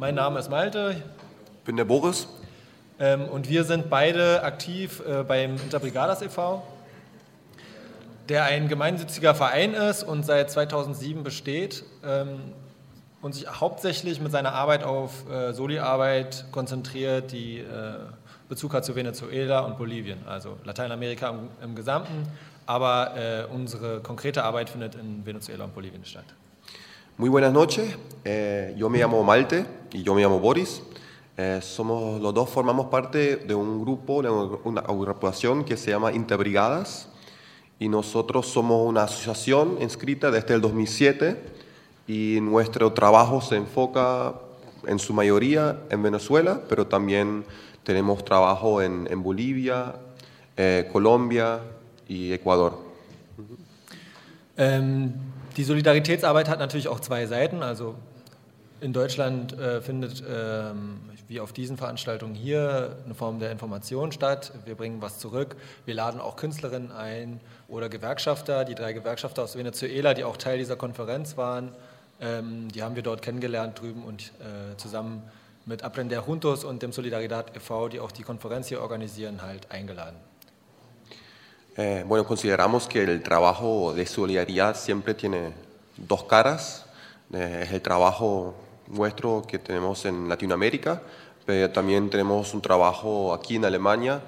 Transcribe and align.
Mein 0.00 0.14
Name 0.14 0.38
ist 0.38 0.48
Malte. 0.48 0.96
Ich 1.58 1.64
bin 1.66 1.76
der 1.76 1.84
Boris. 1.84 2.26
Ähm, 2.98 3.28
und 3.28 3.50
wir 3.50 3.64
sind 3.64 3.90
beide 3.90 4.42
aktiv 4.42 5.02
äh, 5.06 5.24
beim 5.24 5.56
Interbrigadas 5.56 6.22
e.V., 6.22 6.62
der 8.30 8.44
ein 8.44 8.68
gemeinnütziger 8.68 9.34
Verein 9.34 9.74
ist 9.74 10.02
und 10.02 10.24
seit 10.24 10.50
2007 10.50 11.22
besteht 11.22 11.84
ähm, 12.02 12.40
und 13.20 13.34
sich 13.34 13.46
hauptsächlich 13.46 14.22
mit 14.22 14.32
seiner 14.32 14.54
Arbeit 14.54 14.84
auf 14.84 15.30
äh, 15.30 15.52
Soli-Arbeit 15.52 16.46
konzentriert, 16.50 17.30
die 17.32 17.58
äh, 17.58 17.96
Bezug 18.48 18.72
hat 18.72 18.86
zu 18.86 18.96
Venezuela 18.96 19.60
und 19.60 19.76
Bolivien, 19.76 20.20
also 20.26 20.56
Lateinamerika 20.64 21.28
im, 21.28 21.50
im 21.62 21.74
Gesamten, 21.74 22.26
aber 22.64 23.16
äh, 23.18 23.44
unsere 23.52 24.00
konkrete 24.00 24.44
Arbeit 24.44 24.70
findet 24.70 24.94
in 24.94 25.26
Venezuela 25.26 25.64
und 25.64 25.74
Bolivien 25.74 26.06
statt. 26.06 26.24
Muy 27.20 27.28
buenas 27.28 27.52
noches, 27.52 27.98
eh, 28.24 28.74
yo 28.78 28.88
me 28.88 28.98
llamo 28.98 29.22
Malte 29.22 29.66
y 29.92 30.02
yo 30.02 30.14
me 30.14 30.22
llamo 30.22 30.40
Boris. 30.40 30.82
Eh, 31.36 31.60
somos 31.60 32.18
los 32.18 32.32
dos 32.32 32.48
formamos 32.48 32.86
parte 32.86 33.36
de 33.36 33.54
un 33.54 33.82
grupo, 33.82 34.14
una, 34.14 34.32
una 34.64 34.80
agrupación 34.80 35.66
que 35.66 35.76
se 35.76 35.90
llama 35.90 36.12
Interbrigadas 36.12 37.10
y 37.78 37.90
nosotros 37.90 38.46
somos 38.46 38.88
una 38.88 39.02
asociación 39.02 39.76
inscrita 39.82 40.30
desde 40.30 40.54
el 40.54 40.62
2007 40.62 41.38
y 42.08 42.38
nuestro 42.40 42.94
trabajo 42.94 43.42
se 43.42 43.56
enfoca 43.56 44.36
en 44.86 44.98
su 44.98 45.12
mayoría 45.12 45.78
en 45.90 46.02
Venezuela, 46.02 46.62
pero 46.70 46.86
también 46.86 47.44
tenemos 47.84 48.24
trabajo 48.24 48.80
en, 48.80 49.06
en 49.10 49.22
Bolivia, 49.22 49.94
eh, 50.56 50.88
Colombia 50.90 51.60
y 52.08 52.32
Ecuador. 52.32 52.78
Ähm, 54.56 55.29
die 55.56 55.64
Solidaritätsarbeit 55.64 56.48
hat 56.48 56.58
natürlich 56.58 56.88
auch 56.88 57.00
zwei 57.00 57.26
Seiten. 57.26 57.62
Also 57.62 57.96
in 58.80 58.92
Deutschland 58.92 59.58
äh, 59.58 59.80
findet, 59.80 60.22
ähm, 60.28 61.00
wie 61.28 61.40
auf 61.40 61.52
diesen 61.52 61.76
Veranstaltungen 61.76 62.34
hier, 62.34 62.96
eine 63.04 63.14
Form 63.14 63.38
der 63.38 63.52
Information 63.52 64.10
statt. 64.10 64.52
Wir 64.64 64.74
bringen 64.74 65.02
was 65.02 65.18
zurück. 65.18 65.56
Wir 65.84 65.94
laden 65.94 66.20
auch 66.20 66.36
Künstlerinnen 66.36 66.90
ein 66.90 67.40
oder 67.68 67.88
Gewerkschafter. 67.88 68.64
Die 68.64 68.74
drei 68.74 68.92
Gewerkschafter 68.92 69.42
aus 69.42 69.56
Venezuela, 69.56 70.14
die 70.14 70.24
auch 70.24 70.36
Teil 70.36 70.58
dieser 70.58 70.76
Konferenz 70.76 71.36
waren, 71.36 71.72
ähm, 72.20 72.68
die 72.72 72.82
haben 72.82 72.96
wir 72.96 73.02
dort 73.02 73.22
kennengelernt 73.22 73.80
drüben 73.80 74.02
und 74.02 74.32
äh, 74.40 74.76
zusammen 74.76 75.22
mit 75.66 75.82
Aprender 75.82 76.24
Juntos 76.26 76.64
und 76.64 76.82
dem 76.82 76.92
Solidaridad 76.92 77.56
e.V., 77.56 77.88
die 77.88 78.00
auch 78.00 78.12
die 78.12 78.22
Konferenz 78.22 78.68
hier 78.68 78.80
organisieren, 78.80 79.42
halt 79.42 79.70
eingeladen. 79.70 80.16
Eh, 81.76 82.04
bueno, 82.06 82.26
consideramos 82.26 82.88
que 82.88 83.02
el 83.02 83.22
trabajo 83.22 83.94
de 83.94 84.04
solidaridad 84.04 84.76
siempre 84.76 85.14
tiene 85.14 85.52
dos 85.96 86.24
caras. 86.24 86.86
Eh, 87.32 87.62
es 87.64 87.72
el 87.72 87.80
trabajo 87.80 88.56
nuestro 88.88 89.44
que 89.46 89.60
tenemos 89.60 90.04
en 90.04 90.28
Latinoamérica, 90.28 91.00
pero 91.46 91.70
también 91.70 92.10
tenemos 92.10 92.54
un 92.54 92.60
trabajo 92.60 93.32
aquí 93.32 93.54
en 93.54 93.64
Alemania. 93.64 94.20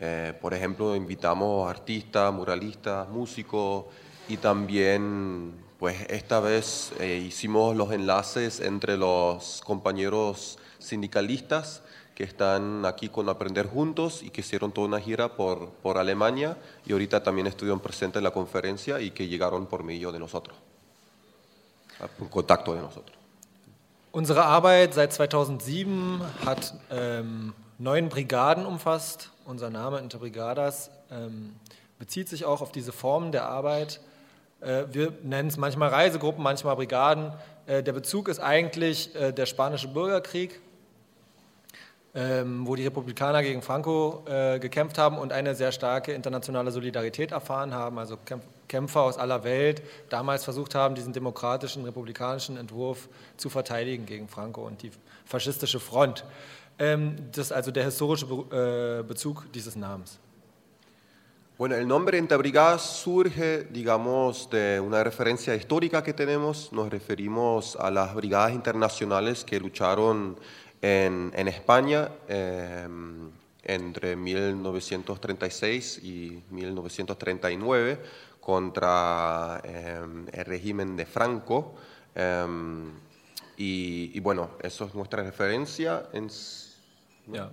Eh, 0.00 0.32
por 0.40 0.54
ejemplo, 0.54 0.96
invitamos 0.96 1.70
artistas, 1.70 2.32
muralistas, 2.34 3.08
músicos 3.08 3.84
y 4.28 4.36
también, 4.36 5.54
pues 5.78 6.04
esta 6.08 6.40
vez 6.40 6.92
hicimos 7.00 7.76
los 7.76 7.92
enlaces 7.92 8.58
entre 8.58 8.96
los 8.96 9.62
compañeros 9.64 10.58
sindicalistas 10.80 11.82
que 12.18 12.24
están 12.24 12.84
aquí 12.84 13.08
con 13.10 13.28
Aprender 13.28 13.68
Juntos 13.68 14.24
y 14.24 14.30
que 14.30 14.40
hicieron 14.40 14.72
toda 14.72 14.88
una 14.88 14.98
gira 14.98 15.36
por, 15.36 15.68
por 15.68 15.98
Alemania 15.98 16.56
y 16.84 16.90
ahorita 16.90 17.22
también 17.22 17.46
estuvieron 17.46 17.78
presentes 17.78 18.18
en 18.18 18.24
la 18.24 18.32
conferencia 18.32 19.00
y 19.00 19.12
que 19.12 19.28
llegaron 19.28 19.66
por 19.66 19.84
medio 19.84 20.10
de 20.10 20.18
nosotros, 20.18 20.56
por 22.18 22.28
contacto 22.28 22.74
de 22.74 22.80
nosotros. 22.80 23.16
Unsere 24.10 24.40
Arbeit 24.40 24.94
seit 24.94 25.12
2007 25.12 26.20
hat 26.44 26.74
ähm, 26.90 27.54
neun 27.78 28.08
Brigaden 28.08 28.66
umfasst. 28.66 29.30
Unser 29.44 29.70
Name 29.70 30.00
Interbrigadas 30.00 30.90
ähm, 31.12 31.54
bezieht 32.00 32.28
sich 32.28 32.44
auch 32.44 32.62
auf 32.62 32.72
diese 32.72 32.90
Formen 32.90 33.30
der 33.30 33.44
Arbeit. 33.44 34.00
Äh, 34.60 34.86
wir 34.90 35.12
nennen 35.22 35.50
es 35.50 35.56
manchmal 35.56 35.90
Reisegruppen, 35.90 36.42
manchmal 36.42 36.74
Brigaden. 36.74 37.32
Äh, 37.66 37.84
der 37.84 37.92
Bezug 37.92 38.26
ist 38.26 38.40
eigentlich 38.40 39.14
äh, 39.14 39.30
der 39.30 39.46
spanische 39.46 39.86
Bürgerkrieg 39.86 40.60
ähm, 42.18 42.66
wo 42.66 42.74
die 42.74 42.82
Republikaner 42.82 43.44
gegen 43.44 43.62
Franco 43.62 44.24
äh, 44.26 44.58
gekämpft 44.58 44.98
haben 44.98 45.18
und 45.18 45.32
eine 45.32 45.54
sehr 45.54 45.70
starke 45.70 46.12
internationale 46.12 46.72
Solidarität 46.72 47.30
erfahren 47.30 47.72
haben, 47.72 47.96
also 47.96 48.18
Kämpfer 48.66 49.02
aus 49.02 49.16
aller 49.16 49.44
Welt 49.44 49.82
damals 50.08 50.42
versucht 50.42 50.74
haben, 50.74 50.96
diesen 50.96 51.12
demokratischen, 51.12 51.84
republikanischen 51.84 52.56
Entwurf 52.56 53.08
zu 53.36 53.48
verteidigen 53.50 54.04
gegen 54.04 54.26
Franco 54.26 54.66
und 54.66 54.82
die 54.82 54.90
faschistische 55.26 55.78
Front. 55.78 56.24
Ähm, 56.80 57.14
das 57.30 57.46
ist 57.46 57.52
also 57.52 57.70
der 57.70 57.84
historische 57.84 58.26
Be 58.26 59.00
äh, 59.00 59.02
Bezug 59.04 59.46
dieses 59.52 59.76
Namens. 59.76 60.18
Bueno, 61.56 61.74
el 61.74 61.86
nombre 61.86 62.16
Interbrigadas 62.16 63.02
surge, 63.02 63.64
digamos, 63.70 64.48
de 64.48 64.80
una 64.80 65.02
referencia 65.02 65.56
histórica 65.56 66.02
que 66.02 66.14
tenemos. 66.14 66.72
Nos 66.72 66.88
referimos 66.88 67.74
a 67.76 67.90
las 67.90 68.14
brigadas 68.14 68.52
internacionales 68.52 69.44
que 69.44 69.58
lucharon 69.58 70.36
en, 70.82 71.32
en 71.34 71.48
España 71.48 72.10
eh, 72.28 72.86
entre 73.64 74.16
1936 74.16 76.00
y 76.02 76.42
1939 76.50 77.98
contra 78.40 79.60
eh, 79.64 80.00
el 80.32 80.44
régimen 80.44 80.96
de 80.96 81.06
Franco. 81.06 81.74
Eh, 82.14 82.46
y, 83.56 84.12
y, 84.14 84.20
bueno, 84.20 84.50
eso 84.62 84.84
es 84.84 84.94
nuestra 84.94 85.22
referencia. 85.24 86.08
En, 86.12 86.30
ja, 87.32 87.50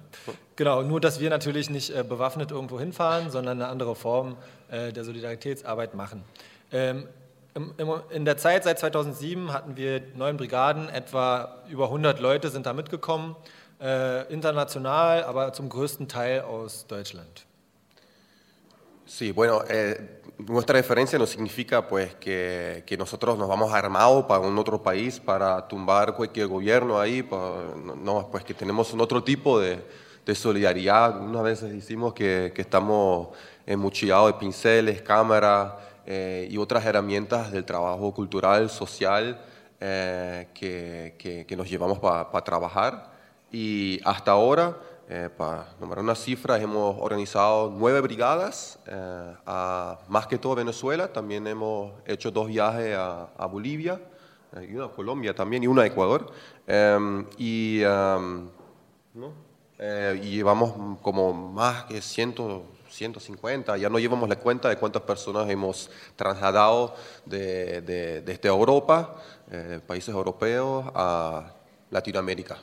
genau. 0.56 0.84
Nur, 0.84 1.02
dass 1.02 1.20
wir 1.20 1.30
natürlich 1.30 1.70
nicht 1.70 1.90
äh, 1.90 2.04
bewaffnet 2.04 2.52
irgendwo 2.52 2.80
hinfahren, 2.80 3.30
sondern 3.30 3.62
eine 3.62 3.70
andere 3.70 3.96
Form 3.96 4.38
äh, 4.70 4.94
der 4.94 5.04
Solidaritätsarbeit 5.04 5.96
machen. 5.96 6.24
Ähm, 6.72 7.08
in 8.10 8.26
der 8.26 8.38
Zeit 8.38 8.66
seit 8.66 8.80
2007 8.80 9.54
hatten 9.54 9.78
wir 9.78 10.02
neun 10.16 10.36
Brigaden, 10.36 10.90
etwa 10.90 11.64
über 11.70 11.86
100 11.86 12.20
Leute 12.20 12.50
sind 12.50 12.66
da 12.66 12.74
mitgekommen, 12.74 13.38
äh, 13.82 14.32
international, 14.32 15.24
aber 15.24 15.54
zum 15.54 15.70
größten 15.70 16.10
Teil 16.10 16.42
aus 16.42 16.86
Deutschland. 16.88 17.46
Sí, 19.06 19.32
bueno, 19.32 19.64
eh, 19.70 19.96
nuestra 20.40 20.76
referencia 20.76 21.18
no 21.18 21.26
significa 21.28 21.88
pues 21.88 22.16
que, 22.16 22.84
que, 22.86 22.98
nosotros 22.98 23.38
nos 23.38 23.48
vamos 23.48 23.72
armados 23.72 24.26
para 24.26 24.40
un 24.42 24.58
otro 24.58 24.82
país 24.82 25.20
para 25.20 25.66
tumbar 25.68 26.16
cualquier 26.16 26.48
gobierno 26.48 27.00
ahí, 27.00 27.22
para, 27.22 27.76
no, 27.76 28.28
pues 28.32 28.44
que 28.44 28.54
tenemos 28.54 28.92
un 28.92 29.00
otro 29.00 29.24
tipo 29.24 29.60
de, 29.60 29.80
de 30.26 30.36
solidaridad. 30.36 31.22
Unas 31.22 31.44
veces 31.44 31.72
decimos 31.72 32.14
que, 32.14 32.52
que 32.54 32.64
estamos 32.64 33.30
enmuchillados 33.66 34.34
de 34.34 34.40
pinceles, 34.40 35.02
cámaras, 35.04 35.74
eh, 36.06 36.48
y 36.50 36.58
otras 36.58 36.86
herramientas 36.86 37.52
del 37.52 37.66
trabajo 37.66 38.14
cultural, 38.14 38.70
social, 38.70 39.42
eh, 39.80 40.48
que, 40.54 41.16
que, 41.18 41.46
que, 41.46 41.56
nos 41.56 41.70
llevamos 41.70 42.00
para 42.00 42.32
pa 42.32 42.44
trabajar. 42.44 43.12
Y 43.52 44.00
hasta 44.04 44.32
ahora, 44.32 44.78
eh, 45.10 45.30
para 45.36 45.68
nombrar 45.80 46.04
unas 46.04 46.20
cifras, 46.20 46.62
hemos 46.62 46.98
organizado 47.00 47.72
nueve 47.76 48.02
brigadas, 48.02 48.80
eh, 48.88 49.34
a, 49.46 50.00
más 50.08 50.28
que 50.28 50.38
todo 50.38 50.56
Venezuela, 50.56 51.12
también 51.12 51.46
hemos 51.48 51.92
hecho 52.06 52.32
dos 52.32 52.48
viajes 52.48 52.96
a, 52.96 53.30
a 53.38 53.46
Bolivia, 53.46 54.00
eh, 54.56 54.70
y 54.72 54.76
una 54.76 54.86
a 54.86 54.90
Colombia 54.90 55.34
también, 55.34 55.64
y 55.64 55.68
una 55.68 55.84
a 55.84 55.86
Ecuador. 55.86 56.32
Em, 56.68 57.26
y, 57.38 57.84
um, 57.84 58.50
¿no? 59.14 59.34
Eh, 59.78 60.20
y 60.24 60.36
llevamos 60.38 61.00
como 61.02 61.34
más 61.34 61.84
que 61.86 62.02
cientos 62.02 62.64
150, 62.96 63.78
ya 63.78 63.90
no 63.90 64.00
llevamos 64.00 64.30
la 64.30 64.38
cuenta 64.38 64.70
de 64.70 64.78
cuántas 64.78 65.02
personas 65.02 65.50
hemos 65.50 65.90
trasladado 66.16 66.96
de, 67.26 67.82
de, 67.82 68.22
desde 68.22 68.48
Europa, 68.48 69.16
eh, 69.52 69.80
países 69.86 70.10
europeos, 70.10 70.86
a 70.96 71.52
Latinoamérica. 71.92 72.58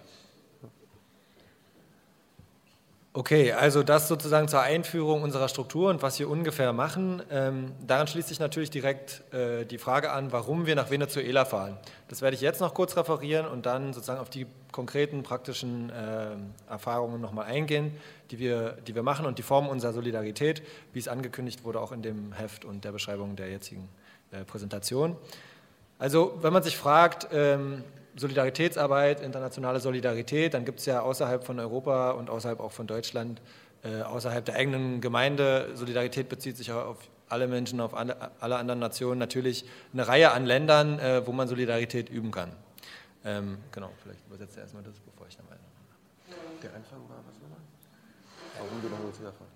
Okay, 3.14 3.52
also 3.52 3.82
das 3.82 4.08
sozusagen 4.08 4.48
zur 4.48 4.62
Einführung 4.62 5.20
unserer 5.20 5.48
Struktur 5.48 5.90
und 5.90 6.00
was 6.00 6.18
wir 6.18 6.30
ungefähr 6.30 6.72
machen. 6.72 7.22
Ähm, 7.30 7.72
daran 7.86 8.06
schließt 8.06 8.28
sich 8.28 8.40
natürlich 8.40 8.70
direkt 8.70 9.22
äh, 9.34 9.66
die 9.66 9.76
Frage 9.76 10.12
an, 10.12 10.32
warum 10.32 10.64
wir 10.64 10.74
nach 10.76 10.88
Venezuela 10.88 11.44
fahren. 11.44 11.76
Das 12.08 12.22
werde 12.22 12.36
ich 12.36 12.40
jetzt 12.40 12.62
noch 12.62 12.72
kurz 12.72 12.96
referieren 12.96 13.44
und 13.44 13.66
dann 13.66 13.92
sozusagen 13.92 14.18
auf 14.18 14.30
die 14.30 14.46
konkreten 14.72 15.24
praktischen 15.24 15.90
äh, 15.90 16.70
Erfahrungen 16.70 17.20
nochmal 17.20 17.44
eingehen, 17.44 17.94
die 18.30 18.38
wir, 18.38 18.78
die 18.86 18.94
wir 18.94 19.02
machen 19.02 19.26
und 19.26 19.36
die 19.36 19.42
Formen 19.42 19.68
unserer 19.68 19.92
Solidarität, 19.92 20.62
wie 20.94 20.98
es 20.98 21.06
angekündigt 21.06 21.64
wurde, 21.64 21.82
auch 21.82 21.92
in 21.92 22.00
dem 22.00 22.32
Heft 22.32 22.64
und 22.64 22.82
der 22.82 22.92
Beschreibung 22.92 23.36
der 23.36 23.50
jetzigen 23.50 23.90
äh, 24.30 24.46
Präsentation. 24.46 25.16
Also 25.98 26.38
wenn 26.40 26.54
man 26.54 26.62
sich 26.62 26.78
fragt, 26.78 27.28
ähm, 27.30 27.84
Solidaritätsarbeit, 28.16 29.20
internationale 29.20 29.80
Solidarität, 29.80 30.54
dann 30.54 30.64
gibt 30.64 30.80
es 30.80 30.86
ja 30.86 31.00
außerhalb 31.00 31.44
von 31.44 31.58
Europa 31.58 32.10
und 32.12 32.30
außerhalb 32.30 32.60
auch 32.60 32.72
von 32.72 32.86
Deutschland, 32.86 33.40
äh, 33.82 34.02
außerhalb 34.02 34.44
der 34.44 34.56
eigenen 34.56 35.00
Gemeinde, 35.00 35.70
Solidarität 35.74 36.28
bezieht 36.28 36.56
sich 36.56 36.72
auf 36.72 36.98
alle 37.28 37.46
Menschen, 37.46 37.80
auf 37.80 37.94
alle, 37.94 38.30
alle 38.40 38.56
anderen 38.56 38.80
Nationen, 38.80 39.18
natürlich 39.18 39.64
eine 39.92 40.06
Reihe 40.06 40.32
an 40.32 40.44
Ländern, 40.44 40.98
äh, 40.98 41.26
wo 41.26 41.32
man 41.32 41.48
Solidarität 41.48 42.10
üben 42.10 42.30
kann. 42.30 42.52
Ähm, 43.24 43.58
genau, 43.72 43.90
vielleicht 44.02 44.26
übersetzt 44.26 44.56
er 44.56 44.64
erstmal 44.64 44.82
das, 44.82 44.98
bevor 45.00 45.26
ich 45.26 45.36
dann 45.36 45.46
weiter. 45.46 45.60
Der 46.62 46.74
Anfang 46.74 46.98
war 47.08 47.18
was 47.26 47.40
nochmal? 47.40 47.58
Warum 48.58 48.82
du 48.82 48.88
noch 48.88 49.06
nicht 49.06 49.24
davon? 49.24 49.46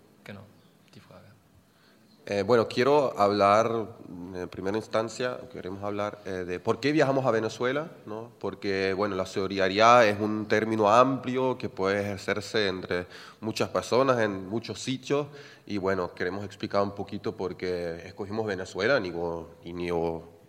Eh, 2.28 2.42
bueno, 2.42 2.66
quiero 2.66 3.16
hablar 3.16 3.86
en 4.34 4.48
primera 4.48 4.76
instancia, 4.76 5.38
queremos 5.52 5.84
hablar 5.84 6.18
eh, 6.24 6.30
de 6.44 6.58
por 6.58 6.80
qué 6.80 6.90
viajamos 6.90 7.24
a 7.24 7.30
Venezuela, 7.30 7.88
¿no? 8.04 8.32
porque 8.40 8.92
bueno, 8.94 9.14
la 9.14 9.26
solidaridad 9.26 10.04
es 10.08 10.18
un 10.18 10.46
término 10.48 10.90
amplio 10.92 11.56
que 11.56 11.68
puede 11.68 12.00
ejercerse 12.00 12.66
entre 12.66 13.06
muchas 13.40 13.68
personas 13.68 14.18
en 14.18 14.48
muchos 14.48 14.80
sitios 14.80 15.28
y 15.66 15.78
bueno, 15.78 16.14
queremos 16.14 16.44
explicar 16.44 16.82
un 16.82 16.96
poquito 16.96 17.36
por 17.36 17.56
qué 17.56 18.02
escogimos 18.04 18.44
Venezuela 18.44 18.98
ni, 18.98 19.12
y 19.62 19.72
ni, 19.72 19.86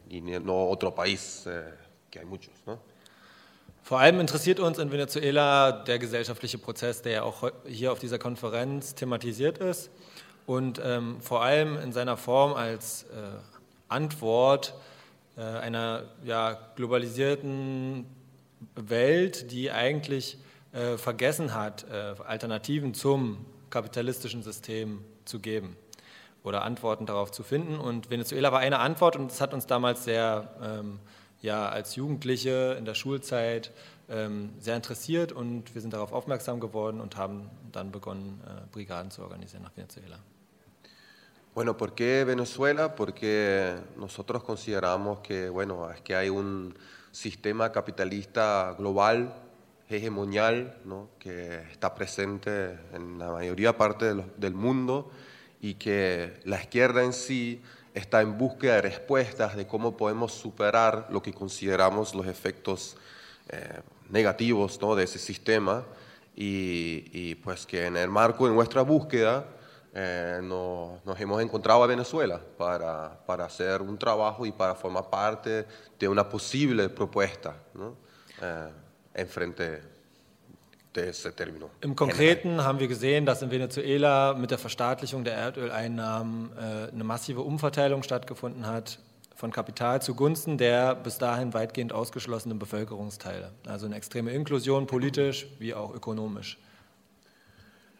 y 0.10 0.22
ni- 0.22 0.40
no 0.40 0.70
otro 0.70 0.96
país, 0.96 1.44
eh, 1.46 1.76
que 2.10 2.18
hay 2.20 2.26
muchos. 2.26 2.56
¿no? 2.66 2.80
Vor 3.88 4.00
allem 4.02 4.20
interessiert 4.20 4.60
uns 4.60 4.80
in 4.80 4.90
Venezuela 4.92 5.84
der 5.86 6.00
gesellschaftliche 6.00 6.58
Prozess, 6.58 7.04
der 7.04 7.12
ja 7.14 7.22
auch 7.24 7.52
hier 7.68 7.92
auf 7.92 8.00
dieser 8.00 8.18
Konferenz 8.18 8.96
thematisiert 8.96 9.60
ist 9.60 9.92
und 10.48 10.82
ähm, 10.84 11.22
vor 11.22 11.44
allem 11.44 11.78
in 11.78 11.92
seiner 11.92 12.18
Form 12.18 12.54
als 12.54 13.04
äh, 13.04 13.08
Antwort 13.90 14.74
äh, 15.36 15.42
einer 15.42 16.06
ja, 16.24 16.58
globalisierten 16.76 18.06
Welt, 18.76 19.52
die 19.52 19.72
eigentlich 19.72 20.38
äh, 20.72 20.98
vergessen 20.98 21.54
hat, 21.54 21.86
äh, 21.92 22.16
Alternativen 22.26 22.94
zum 22.94 23.46
kapitalistischen 23.70 24.42
System 24.42 25.04
zu 25.26 25.40
geben 25.40 25.76
oder 26.44 26.64
Antworten 26.64 27.06
darauf 27.06 27.30
zu 27.32 27.44
finden. 27.44 27.78
Und 27.78 28.10
Venezuela 28.10 28.54
war 28.54 28.60
eine 28.60 28.80
Antwort 28.80 29.18
und 29.18 29.30
das 29.30 29.42
hat 29.42 29.54
uns 29.54 29.68
damals 29.68 30.06
sehr, 30.06 30.50
ähm, 30.64 31.00
ja, 31.42 31.68
als 31.68 31.98
Jugendliche 31.98 32.78
in 32.80 32.86
der 32.86 32.96
Schulzeit 32.96 33.72
ähm, 34.10 34.54
sehr 34.60 34.78
interessiert 34.78 35.34
und 35.34 35.76
wir 35.76 35.82
sind 35.82 35.92
darauf 35.92 36.14
aufmerksam 36.14 36.62
geworden 36.62 37.02
und 37.02 37.18
haben 37.18 37.50
dann 37.74 37.92
begonnen, 37.92 38.42
äh, 38.48 38.66
Brigaden 38.72 39.12
zu 39.12 39.24
organisieren 39.24 39.64
nach 39.64 39.76
Venezuela. 39.76 40.20
Bueno, 41.58 41.76
¿por 41.76 41.96
qué 41.96 42.24
Venezuela? 42.24 42.94
Porque 42.94 43.74
nosotros 43.96 44.44
consideramos 44.44 45.22
que, 45.22 45.50
bueno, 45.50 45.90
es 45.92 46.00
que 46.02 46.16
hay 46.16 46.30
un 46.30 46.78
sistema 47.12 47.72
capitalista 47.72 48.76
global, 48.78 49.34
hegemonial, 49.90 50.78
¿no? 50.86 51.10
que 51.18 51.56
está 51.72 51.96
presente 51.96 52.78
en 52.94 53.18
la 53.18 53.32
mayoría 53.32 53.76
parte 53.76 54.06
de 54.06 54.14
los- 54.14 54.40
del 54.40 54.54
mundo 54.54 55.10
y 55.60 55.74
que 55.74 56.40
la 56.44 56.62
izquierda 56.62 57.04
en 57.04 57.12
sí 57.12 57.60
está 57.96 58.22
en 58.22 58.38
búsqueda 58.38 58.76
de 58.76 58.82
respuestas 58.84 59.56
de 59.56 59.66
cómo 59.66 59.98
podemos 59.98 60.34
superar 60.34 61.08
lo 61.10 61.24
que 61.24 61.34
consideramos 61.34 62.14
los 62.14 62.28
efectos 62.28 62.98
eh, 63.50 63.82
negativos 64.12 64.80
¿no? 64.80 64.94
de 64.94 65.06
ese 65.06 65.18
sistema 65.18 65.84
y, 66.36 67.06
y 67.14 67.34
pues 67.34 67.66
que 67.66 67.88
en 67.88 67.98
el 67.98 68.10
marco 68.10 68.48
de 68.48 68.54
nuestra 68.54 68.84
búsqueda 68.84 69.57
eh, 70.00 70.40
no- 70.44 71.00
nos 71.06 71.20
hemos 71.20 71.42
encontrado 71.42 71.82
a 71.84 71.88
Venezuela 71.88 72.40
para, 72.58 73.18
para 73.26 73.46
hacer 73.46 73.82
un 73.82 73.98
trabajo 73.98 74.46
y 74.46 74.52
para 74.52 74.76
formar 74.76 75.10
parte 75.10 75.66
de 76.00 76.08
una 76.08 76.24
posible 76.30 76.88
propuesta 76.90 77.56
¿no? 77.74 77.96
Eh, 78.42 78.70
en 79.16 79.28
frente. 79.28 79.82
Im 81.82 81.96
Konkreten 81.96 82.64
haben 82.64 82.80
wir 82.80 82.88
gesehen, 82.88 83.26
dass 83.28 83.44
in 83.44 83.52
Venezuela 83.52 84.34
mit 84.34 84.50
der 84.50 84.58
Verstaatlichung 84.58 85.24
der 85.24 85.36
Erdöleinnahmen 85.36 86.50
äh, 86.58 86.92
eine 86.92 87.04
massive 87.04 87.42
Umverteilung 87.42 88.02
stattgefunden 88.02 88.66
hat 88.66 88.98
von 89.36 89.52
Kapital 89.52 90.02
zugunsten 90.02 90.58
der 90.58 90.96
bis 90.96 91.20
dahin 91.20 91.54
weitgehend 91.54 91.94
ausgeschlossenen 91.94 92.58
Bevölkerungsteile. 92.58 93.52
Also 93.68 93.86
eine 93.86 93.96
extreme 93.96 94.32
Inklusion 94.32 94.88
politisch 94.88 95.46
wie 95.60 95.76
auch 95.76 95.94
ökonomisch. 95.94 96.58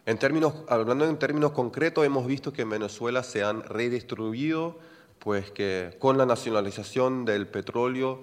En 0.08 0.18
términos, 0.18 0.54
hablando 0.70 1.04
en 1.06 1.20
términos 1.20 1.52
concretos, 1.52 2.06
hemos 2.06 2.26
visto 2.26 2.54
que 2.54 2.62
en 2.62 2.70
Venezuela 2.70 3.24
se 3.24 3.44
han 3.44 3.62
redistribuido, 3.64 4.78
pues 5.20 5.52
que 5.52 5.98
con 6.00 6.18
la 6.18 6.26
nacionalización 6.26 7.26
del 7.26 7.46
petróleo 7.46 8.22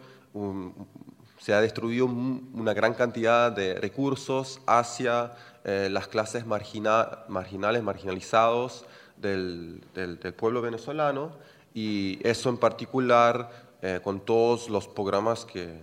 se 1.39 1.53
ha 1.53 1.61
destruido 1.61 2.07
un- 2.07 2.51
una 2.55 2.73
gran 2.73 2.95
cantidad 2.95 3.53
de 3.53 3.75
recursos 3.75 4.63
hacia 4.67 5.33
eh, 5.67 5.89
las 5.91 6.09
clases 6.09 6.47
margina- 6.47 7.19
marginales, 7.29 7.83
marginalizados 7.83 8.87
del, 9.19 9.83
del- 9.95 10.19
del 10.21 10.33
pueblo 10.33 10.63
venezolano, 10.63 11.33
y 11.75 12.19
eso 12.27 12.49
en 12.49 12.57
particular 12.57 13.51
eh, 13.83 14.01
con 14.03 14.21
todos 14.21 14.71
los 14.71 14.89
programas 14.89 15.45
que, 15.45 15.81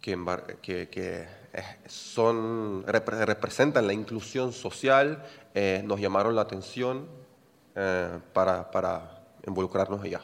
que, 0.00 0.16
que- 0.62 0.88
que, 0.88 1.28
son, 1.86 2.84
repre- 2.86 3.24
representan 3.26 3.86
la 3.86 3.92
inclusión 3.92 4.52
social, 4.52 5.22
eh, 5.54 5.82
nos 5.84 6.00
llamaron 6.00 6.34
la 6.34 6.42
atención 6.42 7.06
eh, 7.74 8.18
para, 8.32 8.70
para 8.70 9.22
involucrarnos 9.46 10.02
allá. 10.02 10.20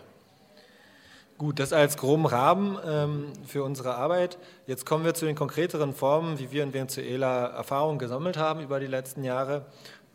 Gut, 1.37 1.61
das 1.61 1.73
als 1.73 1.97
groben 1.97 2.27
Rahmen 2.27 2.79
ähm, 2.85 3.33
für 3.47 3.63
unsere 3.63 3.95
Arbeit. 3.95 4.39
Jetzt 4.67 4.85
kommen 4.85 5.05
wir 5.05 5.15
zu 5.15 5.25
den 5.25 5.37
konkreteren 5.37 5.95
Formen, 5.95 6.39
wie 6.41 6.51
wir 6.51 6.65
in 6.65 6.73
Venezuela 6.73 7.47
Erfahrungen 7.47 8.01
gesammelt 8.01 8.37
haben 8.37 8.61
über 8.61 8.81
die 8.81 8.89
letzten 8.89 9.23
Jahre. 9.23 9.67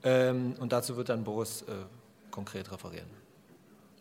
Ähm, 0.04 0.56
und 0.60 0.74
dazu 0.74 0.98
wird 0.98 1.08
dann 1.08 1.24
Boris 1.24 1.62
äh, 1.62 1.72
konkret 2.30 2.70
referieren 2.74 3.08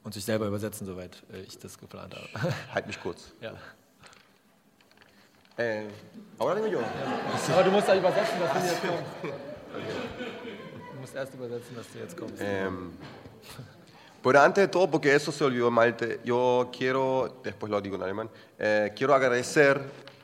und 0.02 0.14
sich 0.14 0.24
selber 0.24 0.46
übersetzen, 0.46 0.84
soweit 0.84 1.22
äh, 1.32 1.42
ich 1.42 1.58
das 1.58 1.78
geplant 1.78 2.16
habe. 2.16 2.26
Halt 2.74 2.88
mich 2.88 3.00
kurz. 3.00 3.32
ja. 3.40 3.52
Eh, 5.58 5.86
ahora 6.38 6.54
digo 6.56 6.66
yo. 6.68 6.80
Aber 7.52 7.64
du 7.64 7.70
musst 7.70 7.88
ja 7.88 7.94
übersetzen, 7.96 8.38
dass 8.40 8.52
du 8.52 8.68
jetzt 8.68 8.80
kommst. 8.82 9.04
Du 10.94 11.00
musst 11.00 11.14
erst 11.14 11.34
übersetzen, 11.34 11.76
dass 11.76 11.92
du 11.92 11.98
jetzt 11.98 12.16
kommst. 12.16 12.40
Em, 12.40 12.92
pero 14.22 14.40
antes 14.40 14.62
de 14.64 14.68
todo, 14.68 14.88
porque 14.90 15.14
eso 15.14 15.32
se 15.32 15.44
olvidó 15.44 15.70
Malte, 15.70 16.20
yo 16.24 16.70
quiero, 16.76 17.40
después 17.42 17.70
lo 17.70 17.80
digo 17.80 17.96
en 17.96 18.02
alemán, 18.02 18.30
eh, 18.58 18.92
quiero 18.96 19.14
agradecer 19.14 19.80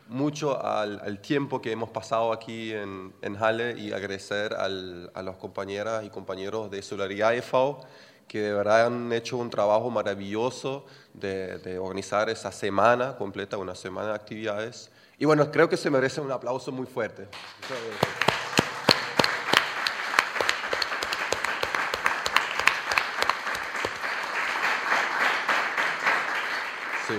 mucho 0.09 0.59
al, 0.65 1.01
al 1.01 1.19
tiempo 1.21 1.61
que 1.61 1.73
hemos 1.73 1.91
pasado 1.91 2.33
aquí 2.33 2.73
en, 2.73 3.13
en 3.21 3.37
Halle 3.37 3.77
y 3.79 3.93
agradecer 3.93 4.55
al- 4.55 5.11
a 5.13 5.23
las 5.23 5.37
compañeras 5.37 6.05
y 6.05 6.11
compañeros 6.11 6.71
de 6.71 6.81
Solidaridad 6.81 7.35
e.V., 7.35 7.81
que 8.27 8.41
de 8.41 8.53
verdad 8.53 8.87
han 8.87 9.11
hecho 9.13 9.37
un 9.39 9.49
trabajo 9.51 9.91
maravilloso 9.91 10.85
de, 11.15 11.59
de 11.59 11.79
organizar 11.79 12.29
esa 12.31 12.53
semana 12.53 13.17
completa, 13.17 13.57
una 13.59 13.75
semana 13.75 14.09
de 14.09 14.15
actividades. 14.15 14.91
Y 15.21 15.25
bueno, 15.25 15.51
creo 15.51 15.69
que 15.69 15.77
se 15.77 15.91
merece 15.91 16.21
un 16.21 16.31
aplauso 16.31 16.71
muy 16.71 16.87
fuerte. 16.87 17.27
Sí. 27.09 27.15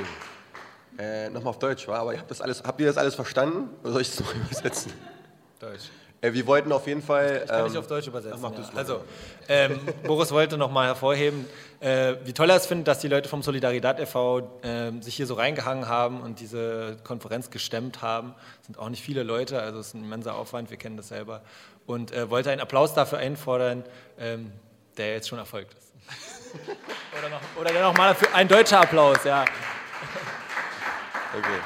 Äh, 0.98 1.30
Nochmal 1.30 1.50
auf 1.50 1.60
Deutsch, 1.60 1.90
aber 1.90 2.18
habt, 2.18 2.32
das 2.32 2.40
alles, 2.40 2.64
habt 2.64 2.80
ihr 2.80 2.88
das 2.88 2.98
alles 2.98 3.16
verstanden? 3.16 3.70
Oder 3.82 3.92
soll 3.94 4.02
ich 4.02 4.10
es 4.10 4.20
noch 4.22 4.34
übersetzen? 4.34 4.94
Deutsch. 5.60 5.90
Äh, 6.22 6.34
wir 6.34 6.46
wollten 6.48 6.72
auf 6.72 6.86
jeden 6.88 7.02
Fall. 7.02 7.42
Ich 7.44 7.50
kann 7.50 7.64
nicht 7.64 7.74
ähm, 7.74 7.80
auf 7.80 7.88
Deutsch 7.88 8.08
übersetzen. 8.08 8.42
mach 8.42 8.52
Ja. 8.52 8.64
Also, 8.76 9.02
ähm, 9.48 9.80
Boris 10.04 10.32
wollte 10.32 10.58
noch 10.58 10.72
mal 10.72 10.88
hervorheben, 10.88 11.46
äh, 11.80 12.16
wie 12.26 12.34
toll 12.34 12.50
er 12.50 12.58
es 12.58 12.66
findet, 12.66 12.88
dass 12.88 13.00
die 13.00 13.08
Leute 13.08 13.30
vom 13.30 13.42
Solidaridad 13.42 14.00
e.V. 14.00 14.60
ähm, 14.64 15.02
sich 15.02 15.16
hier 15.16 15.28
so 15.28 15.36
reingehangen 15.36 15.88
haben 15.88 16.22
und 16.22 16.40
diese 16.40 16.98
Konferenz 17.04 17.50
gestemmt 17.50 18.02
haben. 18.02 18.36
Es 18.62 18.68
sind 18.68 18.78
auch 18.78 18.90
nicht 18.90 19.04
viele 19.04 19.24
Leute, 19.24 19.62
also 19.62 19.80
es 19.80 19.88
ist 19.88 19.94
ein 19.94 20.04
immenser 20.04 20.36
Aufwand, 20.36 20.70
wir 20.70 20.78
kennen 20.78 20.98
das 20.98 21.08
selber. 21.08 21.42
Und 21.86 22.12
äh, 22.12 22.30
wollte 22.30 22.52
einen 22.52 22.62
Applaus 22.62 22.94
dafür 22.94 23.20
einfordern, 23.20 23.84
ähm, 24.20 24.52
der 24.98 25.14
jetzt 25.14 25.30
schon 25.30 25.40
erfolgt 25.40 25.74
ist. 25.74 25.94
oder, 27.18 27.30
noch, 27.30 27.42
oder 27.60 27.74
dann 27.74 27.84
nochmal 27.84 28.16
ein 28.34 28.48
deutscher 28.48 28.82
Applaus, 28.82 29.24
ja. 29.24 29.46
Okay. 31.38 31.60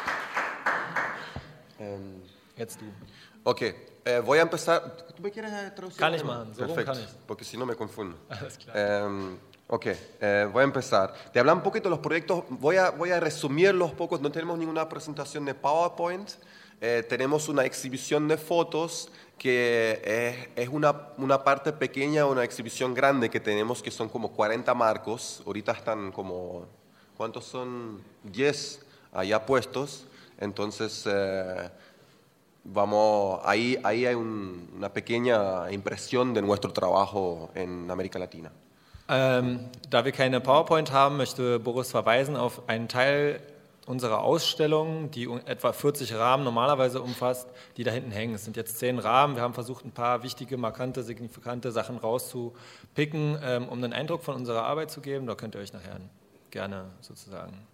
Jetzt 2.56 2.80
du. 2.80 2.86
ok, 3.44 3.74
eh, 4.06 4.22
voy 4.26 4.40
a 4.40 4.42
empezar. 4.42 4.98
¿Tú 5.16 5.22
me 5.22 5.32
quieres 5.32 5.52
traducir? 5.76 6.00
Rum 6.22 6.54
Perfecto, 6.54 6.94
porque 7.26 7.44
si 7.44 7.58
no 7.58 7.66
me 7.66 7.76
confundo. 7.76 8.18
Klar. 8.64 8.76
Eh, 8.76 9.38
ok, 9.68 9.86
eh, 10.20 10.50
voy 10.52 10.62
a 10.62 10.64
empezar. 10.64 11.14
Te 11.32 11.40
hablan 11.40 11.58
un 11.58 11.64
poquito 11.64 11.86
de 11.86 11.92
los 11.92 12.00
proyectos, 12.00 12.44
voy 12.50 12.78
a, 12.78 12.90
voy 12.90 13.12
a 13.12 13.20
resumirlos 13.20 13.92
pocos, 13.94 14.22
no 14.22 14.32
tenemos 14.32 14.58
ninguna 14.58 14.90
presentación 14.90 15.46
de 15.46 15.56
PowerPoint, 15.56 16.30
eh, 16.82 17.06
tenemos 17.08 17.48
una 17.48 17.64
exhibición 17.64 18.28
de 18.28 18.38
fotos 18.38 19.10
que 19.38 20.02
es, 20.56 20.64
es 20.64 20.70
una, 20.70 21.10
una 21.18 21.44
parte 21.44 21.72
pequeña, 21.72 22.26
una 22.26 22.44
exhibición 22.44 22.94
grande 22.94 23.30
que 23.30 23.40
tenemos 23.40 23.82
que 23.82 23.92
son 23.92 24.10
como 24.10 24.32
40 24.34 24.74
marcos, 24.74 25.42
ahorita 25.46 25.72
están 25.72 26.12
como, 26.12 26.66
¿cuántos 27.16 27.46
son? 27.46 28.02
10 28.24 28.86
allá 29.14 29.46
puestos, 29.46 30.06
entonces... 30.40 31.04
eh, 31.06 31.70
Vamos, 32.66 33.42
ahí, 33.44 33.78
ahí 33.84 34.06
hay 34.06 34.16
un- 34.16 34.70
una 34.78 34.90
pequeña 34.90 35.70
impresión 35.72 36.34
de 36.34 36.42
nuestro 36.42 36.72
trabajo 36.72 37.50
en 37.56 37.92
América 37.92 38.18
Latina. 38.20 38.52
Ähm, 39.10 39.60
da 39.90 40.06
wir 40.06 40.14
keine 40.14 40.40
PowerPoint 40.40 40.92
haben, 40.94 41.18
möchte 41.18 41.60
Boris 41.60 41.92
verweisen 41.92 42.38
auf 42.38 42.62
einen 42.70 42.88
Teil 42.88 43.42
unserer 43.86 44.20
Ausstellung, 44.24 45.12
die 45.12 45.30
etwa 45.46 45.74
40 45.74 46.14
Rahmen 46.16 46.46
normalerweise 46.46 47.02
umfasst, 47.02 47.50
die 47.76 47.84
da 47.84 47.92
hinten 47.92 48.12
hängen. 48.12 48.34
Es 48.36 48.46
sind 48.46 48.56
jetzt 48.56 48.80
zehn 48.80 48.98
Rahmen. 48.98 49.36
Wir 49.36 49.42
haben 49.44 49.54
versucht, 49.54 49.84
ein 49.84 49.92
paar 49.92 50.24
wichtige, 50.24 50.56
markante, 50.56 51.04
signifikante 51.04 51.70
Sachen 51.74 51.98
rauszupicken, 51.98 53.38
ähm, 53.44 53.68
um 53.68 53.84
einen 53.84 53.92
Eindruck 53.92 54.24
von 54.24 54.36
unserer 54.36 54.64
Arbeit 54.64 54.90
zu 54.90 55.02
geben. 55.02 55.28
Da 55.28 55.36
könnt 55.36 55.56
ihr 55.56 55.60
euch 55.62 55.74
nachher 55.74 56.00
gerne 56.50 56.86
sozusagen 57.02 57.68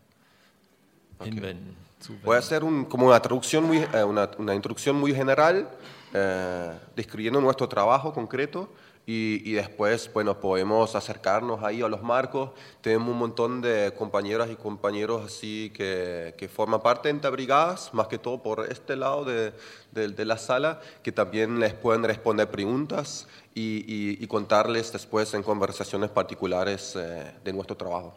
okay. 1.20 1.30
hinwenden. 1.30 1.78
Voy 2.24 2.36
a 2.36 2.40
hacer 2.40 2.64
un, 2.64 2.86
como 2.86 3.08
una 3.08 3.22
traducción 3.22 3.66
muy, 3.66 3.78
eh, 3.78 4.04
una, 4.04 4.30
una, 4.38 4.56
introducción 4.56 4.96
muy 4.96 5.14
general, 5.14 5.70
eh, 6.14 6.72
describiendo 6.96 7.42
nuestro 7.42 7.68
trabajo 7.68 8.14
concreto. 8.14 8.70
Y, 9.06 9.42
y, 9.44 9.54
después, 9.54 10.12
bueno, 10.14 10.40
podemos 10.40 10.94
acercarnos 10.96 11.64
ahí 11.64 11.82
a 11.82 11.88
los 11.88 12.04
marcos. 12.04 12.52
Tenemos 12.80 13.10
un 13.10 13.18
montón 13.18 13.60
de 13.60 13.92
compañeras 13.98 14.52
y 14.52 14.56
compañeros 14.56 15.26
así 15.26 15.72
que, 15.74 16.36
que 16.38 16.48
forman 16.48 16.80
parte 16.80 17.08
de 17.08 17.16
Entabrigadas, 17.16 17.92
más 17.92 18.08
que 18.08 18.20
todo 18.20 18.44
por 18.44 18.68
este 18.72 18.96
lado 18.96 19.26
de, 19.26 19.54
de, 19.92 20.10
de 20.10 20.26
la 20.26 20.38
sala, 20.38 20.80
que 21.02 21.12
también 21.12 21.60
les 21.60 21.74
pueden 21.74 22.04
responder 22.04 22.52
preguntas 22.52 23.28
y, 23.56 23.78
y, 23.88 24.24
y 24.24 24.28
contarles 24.28 24.92
después 24.92 25.34
en 25.34 25.42
conversaciones 25.42 26.12
particulares 26.12 26.96
eh, 26.96 27.34
de 27.44 27.52
nuestro 27.52 27.76
trabajo. 27.76 28.16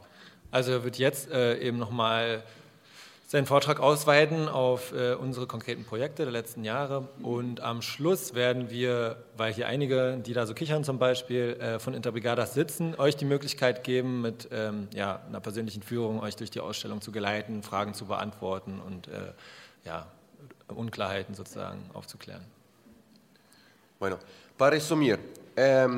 Also 0.52 0.84
wird 0.84 0.96
jetzt 0.96 1.32
äh, 1.32 1.58
eben 1.66 1.78
nochmal 1.78 2.42
seinen 3.32 3.46
Vortrag 3.46 3.80
ausweiten 3.80 4.46
auf 4.46 4.92
äh, 4.92 5.14
unsere 5.14 5.46
konkreten 5.46 5.86
Projekte 5.86 6.24
der 6.24 6.32
letzten 6.32 6.64
Jahre. 6.64 7.08
Und 7.22 7.62
am 7.62 7.80
Schluss 7.80 8.34
werden 8.34 8.68
wir, 8.68 9.24
weil 9.38 9.54
hier 9.54 9.68
einige, 9.68 10.18
die 10.18 10.34
da 10.34 10.44
so 10.44 10.52
kichern 10.52 10.84
zum 10.84 10.98
Beispiel, 10.98 11.56
äh, 11.58 11.78
von 11.78 11.94
Interbrigadas 11.94 12.52
sitzen, 12.52 12.94
euch 12.98 13.16
die 13.16 13.24
Möglichkeit 13.24 13.84
geben, 13.84 14.20
mit 14.20 14.50
ähm, 14.52 14.86
ja, 14.94 15.22
einer 15.26 15.40
persönlichen 15.40 15.82
Führung 15.82 16.20
euch 16.20 16.36
durch 16.36 16.50
die 16.50 16.60
Ausstellung 16.60 17.00
zu 17.00 17.10
geleiten, 17.10 17.62
Fragen 17.62 17.94
zu 17.94 18.04
beantworten 18.04 18.82
und 18.86 19.08
äh, 19.08 19.32
ja, 19.86 20.08
Unklarheiten 20.68 21.34
sozusagen 21.34 21.80
aufzuklären. 21.94 22.44
Bueno, 23.98 24.18
para 24.58 24.72
resumir, 24.72 25.18
eh, 25.56 25.88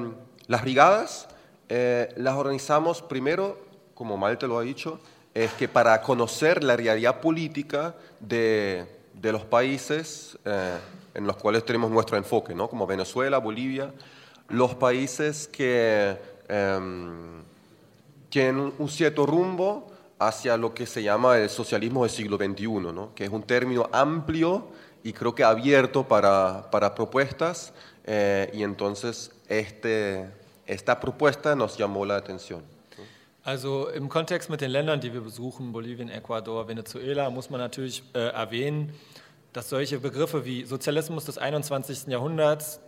las 0.46 0.62
brigadas 0.62 1.26
eh, 1.68 2.10
las 2.14 2.36
organizamos 2.36 3.02
primero, 3.02 3.58
como 3.96 4.16
Malte 4.16 4.46
lo 4.46 4.56
ha 4.56 4.62
dicho, 4.62 5.00
es 5.34 5.52
que 5.54 5.68
para 5.68 6.00
conocer 6.00 6.62
la 6.62 6.76
realidad 6.76 7.20
política 7.20 7.94
de, 8.20 8.86
de 9.14 9.32
los 9.32 9.42
países 9.44 10.38
eh, 10.44 10.78
en 11.14 11.26
los 11.26 11.36
cuales 11.36 11.64
tenemos 11.64 11.90
nuestro 11.90 12.16
enfoque, 12.16 12.54
¿no? 12.54 12.68
como 12.68 12.86
Venezuela, 12.86 13.38
Bolivia, 13.38 13.92
los 14.48 14.74
países 14.74 15.48
que 15.48 16.16
eh, 16.48 16.78
tienen 18.28 18.72
un 18.78 18.88
cierto 18.88 19.26
rumbo 19.26 19.90
hacia 20.18 20.56
lo 20.56 20.74
que 20.74 20.86
se 20.86 21.02
llama 21.02 21.38
el 21.38 21.48
socialismo 21.48 22.02
del 22.02 22.10
siglo 22.10 22.36
XXI, 22.36 22.68
¿no? 22.92 23.14
que 23.14 23.24
es 23.24 23.30
un 23.30 23.42
término 23.42 23.88
amplio 23.92 24.68
y 25.02 25.12
creo 25.12 25.34
que 25.34 25.44
abierto 25.44 26.06
para, 26.06 26.70
para 26.70 26.94
propuestas, 26.94 27.72
eh, 28.04 28.50
y 28.54 28.62
entonces 28.62 29.32
este, 29.48 30.30
esta 30.66 30.98
propuesta 30.98 31.54
nos 31.54 31.76
llamó 31.76 32.06
la 32.06 32.16
atención. 32.16 32.73
Also 33.44 33.88
im 33.88 34.08
Kontext 34.08 34.48
mit 34.48 34.62
den 34.62 34.70
Ländern, 34.70 35.00
die 35.00 35.12
wir 35.12 35.20
besuchen, 35.20 35.72
Bolivien, 35.72 36.08
Ecuador, 36.08 36.66
Venezuela, 36.66 37.28
muss 37.28 37.50
man 37.50 37.60
natürlich 37.60 38.02
äh, 38.14 38.18
erwähnen, 38.18 38.94
dass 39.52 39.68
solche 39.68 40.00
Begriffe 40.00 40.46
wie 40.46 40.64
Sozialismus 40.64 41.26
des 41.26 41.36
21. 41.36 42.06
Jahrhunderts 42.06 42.80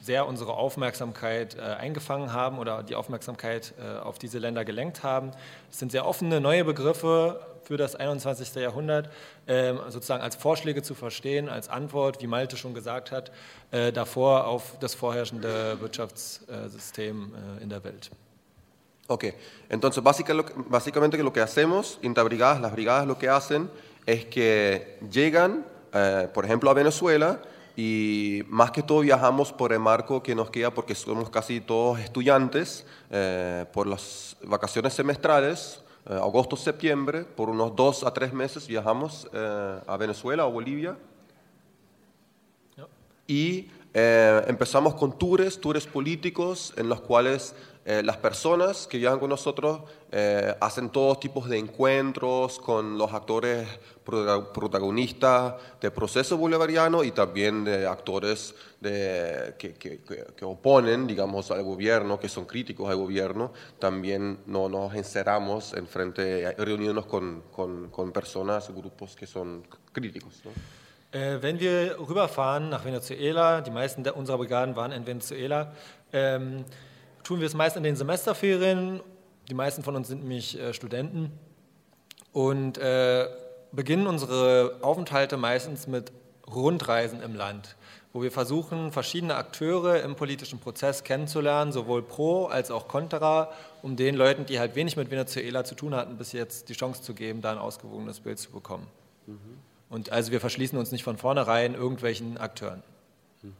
sehr 0.00 0.26
unsere 0.26 0.54
Aufmerksamkeit 0.54 1.56
äh, 1.56 1.60
eingefangen 1.60 2.32
haben 2.32 2.58
oder 2.58 2.82
die 2.82 2.94
Aufmerksamkeit 2.94 3.74
äh, 3.78 3.98
auf 3.98 4.18
diese 4.18 4.38
Länder 4.38 4.64
gelenkt 4.64 5.02
haben. 5.02 5.32
Es 5.70 5.78
sind 5.78 5.92
sehr 5.92 6.06
offene 6.06 6.40
neue 6.40 6.64
Begriffe 6.64 7.40
für 7.64 7.76
das 7.76 7.94
21. 7.94 8.54
Jahrhundert, 8.54 9.10
äh, 9.44 9.74
sozusagen 9.90 10.22
als 10.22 10.36
Vorschläge 10.36 10.82
zu 10.82 10.94
verstehen, 10.94 11.50
als 11.50 11.68
Antwort, 11.68 12.22
wie 12.22 12.28
Malte 12.28 12.56
schon 12.56 12.72
gesagt 12.72 13.12
hat, 13.12 13.30
äh, 13.72 13.92
davor 13.92 14.46
auf 14.46 14.78
das 14.80 14.94
vorherrschende 14.94 15.78
Wirtschaftssystem 15.82 17.34
äh, 17.58 17.62
in 17.62 17.68
der 17.68 17.84
Welt. 17.84 18.10
Ok, 19.10 19.24
entonces 19.70 20.02
básicamente 20.02 21.22
lo 21.22 21.32
que 21.32 21.40
hacemos, 21.40 21.98
Interbrigadas, 22.02 22.60
las 22.60 22.72
brigadas 22.72 23.06
lo 23.06 23.16
que 23.16 23.30
hacen 23.30 23.70
es 24.04 24.26
que 24.26 24.98
llegan, 25.10 25.64
eh, 25.94 26.28
por 26.34 26.44
ejemplo, 26.44 26.68
a 26.68 26.74
Venezuela 26.74 27.40
y 27.74 28.42
más 28.48 28.70
que 28.70 28.82
todo 28.82 29.00
viajamos 29.00 29.50
por 29.50 29.72
el 29.72 29.78
marco 29.78 30.22
que 30.22 30.34
nos 30.34 30.50
queda 30.50 30.74
porque 30.74 30.94
somos 30.94 31.30
casi 31.30 31.62
todos 31.62 31.98
estudiantes 32.00 32.84
eh, 33.08 33.64
por 33.72 33.86
las 33.86 34.36
vacaciones 34.44 34.92
semestrales, 34.92 35.82
eh, 36.04 36.12
agosto, 36.12 36.54
septiembre, 36.54 37.24
por 37.24 37.48
unos 37.48 37.74
dos 37.74 38.04
a 38.04 38.12
tres 38.12 38.34
meses 38.34 38.66
viajamos 38.66 39.26
a 39.32 39.96
Venezuela 39.96 40.44
o 40.44 40.52
Bolivia. 40.52 40.98
Y 43.26 43.70
empezamos 43.94 44.94
con 44.94 45.18
tours, 45.18 45.58
tours 45.60 45.86
políticos 45.86 46.72
en 46.76 46.88
los 46.88 47.00
cuales 47.00 47.54
eh, 47.90 48.02
las 48.02 48.18
personas 48.18 48.86
que 48.86 48.98
viajan 48.98 49.18
con 49.18 49.30
nosotros 49.30 49.80
eh, 50.12 50.54
hacen 50.60 50.90
todos 50.90 51.18
tipos 51.20 51.48
de 51.48 51.56
encuentros 51.56 52.58
con 52.58 52.98
los 52.98 53.14
actores 53.14 53.66
protagonistas 54.04 55.54
del 55.80 55.92
proceso 55.92 56.36
bolivariano 56.36 57.02
y 57.02 57.12
también 57.12 57.64
de 57.64 57.86
actores 57.86 58.54
de, 58.78 59.54
que, 59.58 59.72
que, 59.72 60.00
que, 60.02 60.44
oponen, 60.44 61.06
digamos, 61.06 61.50
al 61.50 61.62
gobierno, 61.62 62.20
que 62.20 62.28
son 62.28 62.44
críticos 62.44 62.90
al 62.90 62.96
gobierno. 62.96 63.54
También 63.78 64.40
no 64.44 64.68
nos 64.68 64.94
encerramos 64.94 65.72
en 65.72 65.86
frente, 65.86 66.54
reunirnos 66.58 67.06
con, 67.06 67.44
con, 67.50 67.88
con 67.88 68.12
personas, 68.12 68.68
grupos 68.68 69.16
que 69.16 69.26
son 69.26 69.66
críticos. 69.94 70.42
¿no? 70.44 70.50
Äh, 71.10 71.40
wenn 71.40 71.58
wir 71.58 71.96
rüberfahren 71.98 72.68
nach 72.68 72.84
Venezuela, 72.84 73.62
die 73.62 73.70
meisten 73.70 74.06
unserer 74.10 74.36
Brigaden 74.36 74.76
waren 74.76 74.92
in 74.92 75.06
Venezuela, 75.06 75.72
ähm, 76.12 76.66
tun 77.28 77.40
wir 77.40 77.46
es 77.46 77.52
meist 77.52 77.76
in 77.76 77.82
den 77.82 77.94
Semesterferien. 77.94 79.00
Die 79.50 79.54
meisten 79.54 79.82
von 79.82 79.94
uns 79.94 80.08
sind 80.08 80.20
nämlich 80.20 80.58
äh, 80.58 80.72
Studenten 80.72 81.30
und 82.32 82.78
äh, 82.78 83.28
beginnen 83.70 84.06
unsere 84.06 84.78
Aufenthalte 84.80 85.36
meistens 85.36 85.86
mit 85.86 86.10
Rundreisen 86.50 87.20
im 87.20 87.34
Land, 87.34 87.76
wo 88.14 88.22
wir 88.22 88.32
versuchen, 88.32 88.92
verschiedene 88.92 89.34
Akteure 89.34 90.00
im 90.02 90.16
politischen 90.16 90.58
Prozess 90.58 91.04
kennenzulernen, 91.04 91.70
sowohl 91.70 92.00
pro 92.00 92.46
als 92.46 92.70
auch 92.70 92.88
contra, 92.88 93.52
um 93.82 93.96
den 93.96 94.14
Leuten, 94.14 94.46
die 94.46 94.58
halt 94.58 94.74
wenig 94.74 94.96
mit 94.96 95.10
Venezuela 95.10 95.64
zu 95.64 95.74
tun 95.74 95.94
hatten, 95.94 96.16
bis 96.16 96.32
jetzt 96.32 96.70
die 96.70 96.72
Chance 96.72 97.02
zu 97.02 97.12
geben, 97.12 97.42
da 97.42 97.52
ein 97.52 97.58
ausgewogenes 97.58 98.20
Bild 98.20 98.38
zu 98.38 98.50
bekommen. 98.50 98.86
Mhm. 99.26 99.58
Und 99.90 100.12
also 100.12 100.32
wir 100.32 100.40
verschließen 100.40 100.78
uns 100.78 100.92
nicht 100.92 101.04
von 101.04 101.18
vornherein 101.18 101.74
irgendwelchen 101.74 102.38
Akteuren. 102.38 102.82
Mhm. 103.42 103.52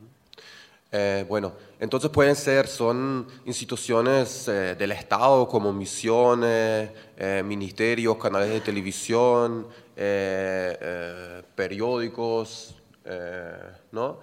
Eh, 0.91 1.27
bueno, 1.29 1.53
entonces 1.79 2.11
pueden 2.11 2.35
ser, 2.35 2.67
son 2.67 3.27
instituciones 3.45 4.49
eh, 4.49 4.75
del 4.75 4.93
Estado 4.93 5.47
como 5.47 5.71
misiones, 5.71 6.91
eh, 7.17 7.43
ministerios, 7.45 8.17
canales 8.17 8.49
de 8.49 8.61
televisión, 8.61 9.67
periódicos, 11.55 12.77
¿no? 13.91 14.21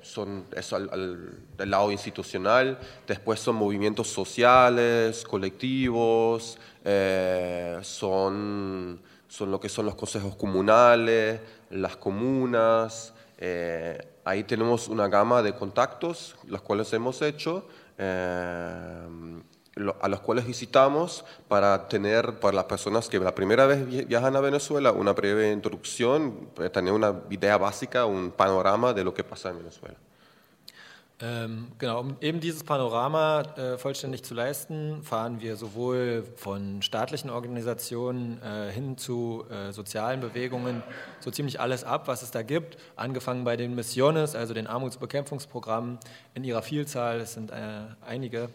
son 0.00 0.46
eso 0.56 0.76
al, 0.76 1.30
del 1.58 1.70
lado 1.70 1.92
institucional. 1.92 2.78
Después 3.06 3.38
son 3.38 3.56
movimientos 3.56 4.08
sociales, 4.08 5.24
colectivos, 5.24 6.58
son, 7.82 8.98
son 9.28 9.50
lo 9.50 9.60
que 9.60 9.68
son 9.68 9.84
los 9.84 9.94
consejos 9.94 10.36
comunales, 10.36 11.38
las 11.68 11.98
comunas. 11.98 13.12
Ahí 14.24 14.44
tenemos 14.44 14.88
una 14.88 15.08
gama 15.08 15.42
de 15.42 15.54
contactos, 15.54 16.36
los 16.46 16.62
cuales 16.62 16.92
hemos 16.92 17.20
hecho, 17.20 17.66
eh, 17.98 19.06
a 20.00 20.08
los 20.08 20.20
cuales 20.20 20.46
visitamos 20.46 21.24
para 21.48 21.88
tener, 21.88 22.38
para 22.38 22.54
las 22.54 22.64
personas 22.64 23.08
que 23.08 23.18
la 23.18 23.34
primera 23.34 23.66
vez 23.66 24.06
viajan 24.06 24.36
a 24.36 24.40
Venezuela, 24.40 24.92
una 24.92 25.12
breve 25.12 25.52
introducción, 25.52 26.48
tener 26.72 26.92
una 26.92 27.14
idea 27.28 27.58
básica, 27.58 28.06
un 28.06 28.30
panorama 28.30 28.92
de 28.94 29.04
lo 29.04 29.12
que 29.12 29.24
pasa 29.24 29.50
en 29.50 29.58
Venezuela. 29.58 29.96
Ähm, 31.24 31.68
genau, 31.78 32.00
um 32.00 32.16
eben 32.20 32.40
dieses 32.40 32.64
Panorama 32.64 33.40
äh, 33.56 33.78
vollständig 33.78 34.24
zu 34.24 34.34
leisten, 34.34 35.02
fahren 35.02 35.40
wir 35.40 35.56
sowohl 35.56 36.22
von 36.36 36.82
staatlichen 36.82 37.30
Organisationen 37.30 38.42
äh, 38.42 38.70
hin 38.70 38.98
zu 38.98 39.44
äh, 39.48 39.72
sozialen 39.72 40.20
Bewegungen 40.20 40.82
so 41.20 41.30
ziemlich 41.30 41.60
alles 41.60 41.82
ab, 41.82 42.08
was 42.08 42.22
es 42.22 42.30
da 42.30 42.42
gibt, 42.42 42.76
angefangen 42.96 43.44
bei 43.44 43.56
den 43.56 43.74
Missiones, 43.74 44.34
also 44.34 44.52
den 44.52 44.66
Armutsbekämpfungsprogrammen 44.66 45.98
in 46.34 46.44
ihrer 46.44 46.60
Vielzahl, 46.60 47.20
es 47.20 47.32
sind 47.32 47.50
äh, 47.50 47.54
einige 48.06 48.50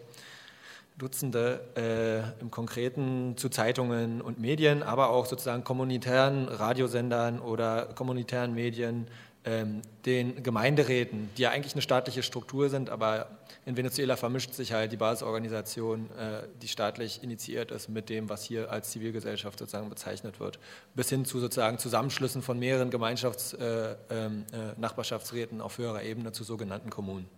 Dutzende 0.96 1.60
äh, 1.76 2.40
im 2.40 2.52
Konkreten 2.52 3.36
zu 3.36 3.48
Zeitungen 3.48 4.20
und 4.20 4.38
Medien, 4.38 4.84
aber 4.84 5.10
auch 5.10 5.26
sozusagen 5.26 5.64
kommunitären 5.64 6.46
Radiosendern 6.46 7.40
oder 7.40 7.86
kommunitären 7.96 8.54
Medien, 8.54 9.08
den 9.42 10.42
Gemeinderäten, 10.42 11.30
die 11.36 11.42
ja 11.42 11.50
eigentlich 11.50 11.72
eine 11.72 11.80
staatliche 11.80 12.22
Struktur 12.22 12.68
sind, 12.68 12.90
aber 12.90 13.26
in 13.66 13.76
Venezuela 13.76 14.16
vermischt 14.16 14.52
sich 14.54 14.72
halt 14.72 14.90
die 14.92 14.96
Basisorganisation, 14.96 16.10
äh, 16.18 16.42
die 16.60 16.68
staatlich 16.68 17.22
initiiert 17.22 17.70
ist, 17.70 17.88
mit 17.88 18.08
dem, 18.08 18.28
was 18.28 18.42
hier 18.42 18.70
als 18.70 18.90
Zivilgesellschaft 18.90 19.58
sozusagen 19.58 19.88
bezeichnet 19.88 20.40
wird, 20.40 20.58
bis 20.94 21.08
hin 21.08 21.24
zu 21.24 21.40
sozusagen 21.40 21.78
Zusammenschlüssen 21.78 22.42
von 22.42 22.58
mehreren 22.58 22.90
Gemeinschafts-, 22.90 23.56
äh, 23.58 23.96
ähm, 24.10 24.44
äh, 24.52 24.78
Nachbarschaftsräten 24.80 25.60
auf 25.60 25.78
höherer 25.78 26.02
Ebene 26.02 26.32
zu 26.32 26.44
sogenannten 26.44 26.90
Kommunen. 26.90 27.28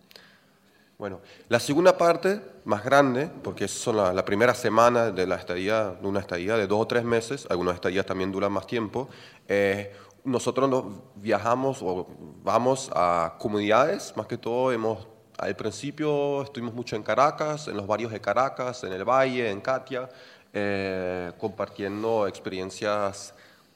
Bueno, 0.97 1.19
la 1.49 1.59
segunda 1.59 1.97
parte, 1.97 2.39
más 2.65 2.83
grande, 2.83 3.29
porque 3.43 3.67
son 3.67 3.97
la, 3.97 4.13
la, 4.13 4.23
primera 4.23 4.53
semana 4.53 5.11
de 5.11 5.25
la 5.25 5.35
estadía, 5.35 5.97
de 5.99 6.07
una 6.07 6.19
estadía 6.19 6.55
de 6.55 6.67
dos 6.67 6.81
o 6.81 6.87
tres 6.87 7.03
meses, 7.03 7.47
algunas 7.49 7.75
estadías 7.75 8.05
también 8.05 8.31
duran 8.31 8.51
más 8.51 8.67
tiempo, 8.67 9.09
eh, 9.47 9.91
nosotros 10.23 10.69
nos 10.69 10.85
viajamos 11.15 11.81
o 11.81 12.07
vamos 12.43 12.89
a 12.95 13.35
comunidades, 13.39 14.13
más 14.15 14.27
que 14.27 14.37
todo 14.37 14.71
hemos, 14.71 15.07
al 15.37 15.55
principio 15.55 16.43
estuvimos 16.43 16.73
mucho 16.73 16.95
en 16.95 17.03
Caracas, 17.03 17.67
en 17.67 17.75
los 17.75 17.87
barrios 17.87 18.11
de 18.11 18.21
Caracas, 18.21 18.83
en 18.83 18.93
el 18.93 19.03
Valle, 19.03 19.49
en 19.49 19.61
Katia, 19.61 20.09
eh, 20.53 21.31
compartiendo 21.39 22.27
experiencias 22.27 23.33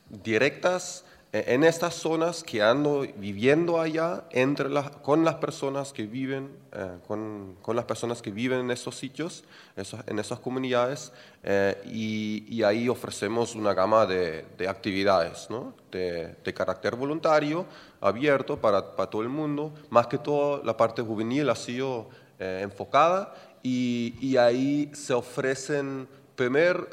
directas 0.10 1.04
en 1.34 1.64
estas 1.66 1.94
zonas 1.94 2.44
que 2.44 2.62
ando 2.62 3.06
viviendo 3.18 3.82
allá 3.82 4.24
entre 4.32 4.70
las, 4.70 4.90
con 4.90 5.26
las 5.26 5.36
personas 5.36 5.92
que 5.92 6.04
viven 6.04 6.50
eh, 6.72 7.00
con, 7.06 7.58
con, 7.62 7.76
las 7.76 7.86
personas 7.86 8.22
que 8.22 8.32
viven 8.32 8.60
en 8.62 8.72
esos 8.72 8.96
sitios 8.96 9.44
esos, 9.76 10.00
en 10.08 10.20
esas 10.20 10.40
comunidades 10.40 11.12
eh, 11.44 11.76
y, 11.86 12.46
y, 12.48 12.64
ahí 12.64 12.88
ofrecemos 12.88 13.56
una 13.56 13.74
gama 13.74 14.06
de, 14.06 14.46
de 14.58 14.68
actividades 14.70 15.50
¿no? 15.50 15.74
de, 15.92 16.36
de, 16.44 16.54
carácter 16.54 16.96
voluntario 16.96 17.66
abierto 18.00 18.58
para, 18.58 18.96
para, 18.96 19.10
todo 19.10 19.22
el 19.22 19.30
mundo 19.30 19.74
más 19.90 20.08
que 20.08 20.18
todo 20.18 20.64
la 20.64 20.78
parte 20.78 21.02
juvenil 21.02 21.50
ha 21.50 21.56
sido 21.56 22.10
eh, 22.40 22.62
enfocada 22.64 23.34
y, 23.64 24.16
y, 24.22 24.38
ahí 24.38 24.90
se 24.94 25.14
ofrecen 25.14 26.08
primer 26.36 26.88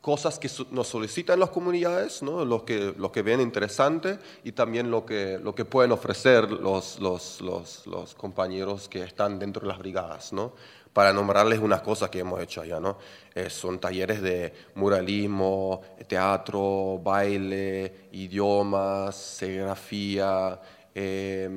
cosas 0.00 0.38
que 0.38 0.48
nos 0.70 0.88
solicitan 0.88 1.38
las 1.38 1.50
comunidades, 1.50 2.22
¿no? 2.22 2.44
lo, 2.44 2.64
que, 2.64 2.94
lo 2.96 3.12
que 3.12 3.22
ven 3.22 3.40
interesante 3.40 4.18
y 4.44 4.52
también 4.52 4.90
lo 4.90 5.04
que, 5.04 5.38
lo 5.38 5.54
que 5.54 5.64
pueden 5.64 5.92
ofrecer 5.92 6.50
los, 6.50 6.98
los, 7.00 7.40
los, 7.40 7.86
los 7.86 8.14
compañeros 8.14 8.88
que 8.88 9.02
están 9.02 9.38
dentro 9.38 9.62
de 9.62 9.68
las 9.68 9.78
brigadas. 9.78 10.32
¿no? 10.32 10.52
Para 10.92 11.12
nombrarles 11.12 11.58
unas 11.58 11.82
cosas 11.82 12.08
que 12.08 12.20
hemos 12.20 12.40
hecho 12.40 12.62
allá, 12.62 12.80
¿no? 12.80 12.98
Eh, 13.32 13.48
son 13.48 13.78
talleres 13.78 14.20
de 14.22 14.52
muralismo, 14.74 15.82
teatro, 16.08 16.98
baile, 16.98 18.08
idiomas, 18.10 19.14
serigrafía, 19.14 20.60
eh, 20.92 21.48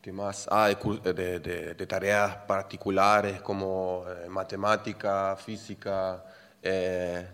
¿qué 0.00 0.10
más? 0.10 0.48
Ah, 0.50 0.68
de, 0.68 1.12
de, 1.12 1.74
de, 1.74 1.86
tareas 1.86 2.36
particulares 2.46 3.42
como 3.42 4.06
eh, 4.08 4.28
matemática, 4.30 5.36
física, 5.36 6.24
eh, 6.64 7.26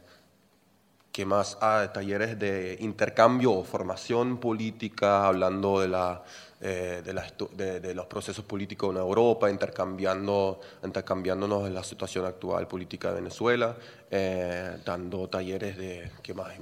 ¿Qué 1.13 1.27
más? 1.27 1.59
Ah, 1.61 1.91
talleres 1.93 2.39
de 2.39 2.77
intercambio 2.81 3.53
o 3.53 3.65
formación 3.65 4.39
política, 4.39 5.27
hablando 5.27 5.81
de, 5.81 5.89
la, 5.89 6.23
eh, 6.61 7.03
de, 7.05 7.81
de, 7.81 7.95
los 7.95 8.07
procesos 8.07 8.45
políticos 8.45 8.95
en 8.95 8.99
Europa, 8.99 9.51
intercambiando, 9.51 10.61
intercambiándonos 10.85 11.67
en 11.67 11.75
la 11.75 11.83
situación 11.83 12.27
actual 12.27 12.69
política 12.69 13.09
de 13.09 13.17
Venezuela, 13.17 13.77
eh, 14.09 14.79
dando 14.85 15.29
talleres 15.29 15.77
de, 15.77 16.13
¿qué 16.23 16.33
más? 16.33 16.53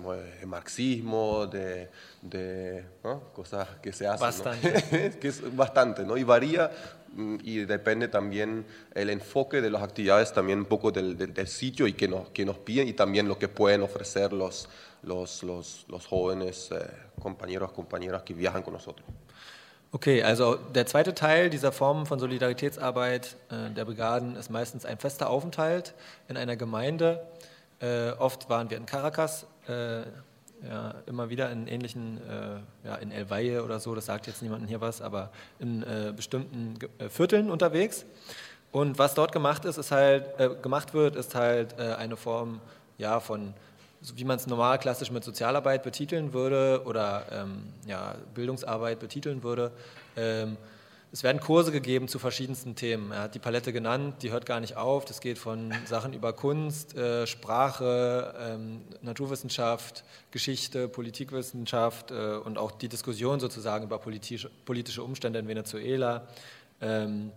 de 0.41 0.47
marxismo, 0.47 1.47
de, 1.47 1.91
cosas 3.35 3.69
que 3.83 3.93
se 3.93 4.07
hacen. 4.07 4.21
Bastante. 4.21 5.19
que 5.21 5.29
es 5.29 5.55
bastante, 5.55 6.05
¿no? 6.05 6.17
Y 6.17 6.25
varía 6.25 6.71
y 7.17 7.65
depende 7.65 8.09
también 8.09 8.65
el 8.95 9.11
enfoque 9.11 9.61
de 9.61 9.71
las 9.71 9.83
actividades, 9.83 10.33
también 10.33 10.61
un 10.61 10.65
poco 10.67 10.91
del, 10.93 11.17
del, 11.17 11.35
del, 11.35 11.49
sitio 11.49 11.87
y 11.87 11.93
que 11.93 12.09
nos, 12.09 12.31
que 12.31 12.45
nos 12.45 12.59
piden 12.59 12.88
y 12.88 12.93
también 12.93 13.27
lo 13.29 13.38
que 13.38 13.49
pueden 13.49 13.83
ofrecer 13.83 14.33
los, 14.33 14.69
los, 15.03 15.43
los, 15.43 15.87
los 15.88 16.07
jóvenes 16.07 16.71
eh, 16.71 16.77
compañeros, 17.21 17.73
compañeras 17.73 18.23
que 18.23 18.35
viajan 18.35 18.62
con 18.62 18.75
nosotros. 18.75 19.07
Okay, 19.91 20.23
also 20.23 20.57
der 20.57 20.87
zweite 20.87 21.15
Teil 21.15 21.49
dieser 21.49 21.73
Form 21.73 22.05
von 22.05 22.19
Solidaritätsarbeit 22.19 23.37
äh, 23.50 23.71
der 23.71 23.87
Brigaden 23.87 24.37
ist 24.37 24.50
meistens 24.50 24.85
ein 24.85 24.99
fester 24.99 25.31
Aufenthalt 25.31 25.94
in 26.29 26.37
einer 26.37 26.57
Gemeinde. 26.57 27.27
Äh, 27.81 28.11
oft 28.18 28.51
waren 28.51 28.68
wir 28.68 28.77
in 28.77 28.85
Caracas, 28.85 29.47
äh, 29.66 30.03
ja, 30.62 30.94
immer 31.07 31.31
wieder 31.31 31.51
in 31.51 31.66
ähnlichen, 31.66 32.18
äh, 32.29 32.87
ja, 32.87 32.97
in 32.97 33.11
El 33.11 33.31
Valle 33.31 33.64
oder 33.64 33.81
so, 33.81 33.94
das 33.94 34.07
sagt 34.07 34.27
jetzt 34.27 34.42
niemandem 34.42 34.68
hier 34.68 34.81
was, 34.81 35.01
aber 35.01 35.31
in 35.59 35.83
äh, 35.83 36.12
bestimmten 36.14 36.79
äh, 36.99 37.09
Vierteln 37.09 37.51
unterwegs. 37.51 38.05
Und 38.71 38.99
was 38.99 39.14
dort 39.14 39.33
gemacht 39.33 39.64
ist, 39.64 39.79
ist 39.79 39.90
halt, 39.90 40.38
äh, 40.38 40.51
gemacht 40.61 40.94
wird, 40.94 41.16
ist 41.16 41.35
halt 41.35 41.79
äh, 41.79 41.94
eine 41.94 42.16
Form 42.16 42.61
ja, 42.99 43.21
von, 43.21 43.55
wie 44.14 44.25
man 44.25 44.37
es 44.37 44.47
normal 44.47 44.79
klassisch 44.79 45.11
mit 45.11 45.25
Sozialarbeit 45.25 45.83
betiteln 45.83 46.33
würde 46.33 46.83
oder 46.85 47.25
ähm, 47.31 47.73
ja, 47.87 48.16
Bildungsarbeit 48.35 48.99
betiteln 48.99 49.42
würde. 49.42 49.71
Ähm, 50.16 50.57
es 51.11 51.23
werden 51.23 51.40
Kurse 51.40 51.73
gegeben 51.73 52.07
zu 52.07 52.18
verschiedensten 52.18 52.75
Themen. 52.75 53.12
Er 53.12 53.23
hat 53.23 53.35
die 53.35 53.38
Palette 53.38 53.73
genannt, 53.73 54.23
die 54.23 54.31
hört 54.31 54.44
gar 54.44 54.61
nicht 54.61 54.77
auf. 54.77 55.07
Das 55.07 55.21
geht 55.21 55.38
von 55.38 55.73
Sachen 55.87 56.12
über 56.12 56.35
Kunst, 56.35 56.94
äh, 56.97 57.27
Sprache, 57.27 58.35
ähm, 58.38 58.83
Naturwissenschaft, 59.01 60.05
Geschichte, 60.31 60.87
Politikwissenschaft 60.87 62.11
äh, 62.11 62.37
und 62.37 62.59
auch 62.59 62.73
die 62.73 62.88
Diskussion 62.88 63.40
sozusagen 63.40 63.85
über 63.85 63.99
politische, 63.99 64.51
Umstände 65.03 65.38
in 65.38 65.49
Venezuela. 65.49 66.27
Ähm, 66.83 67.33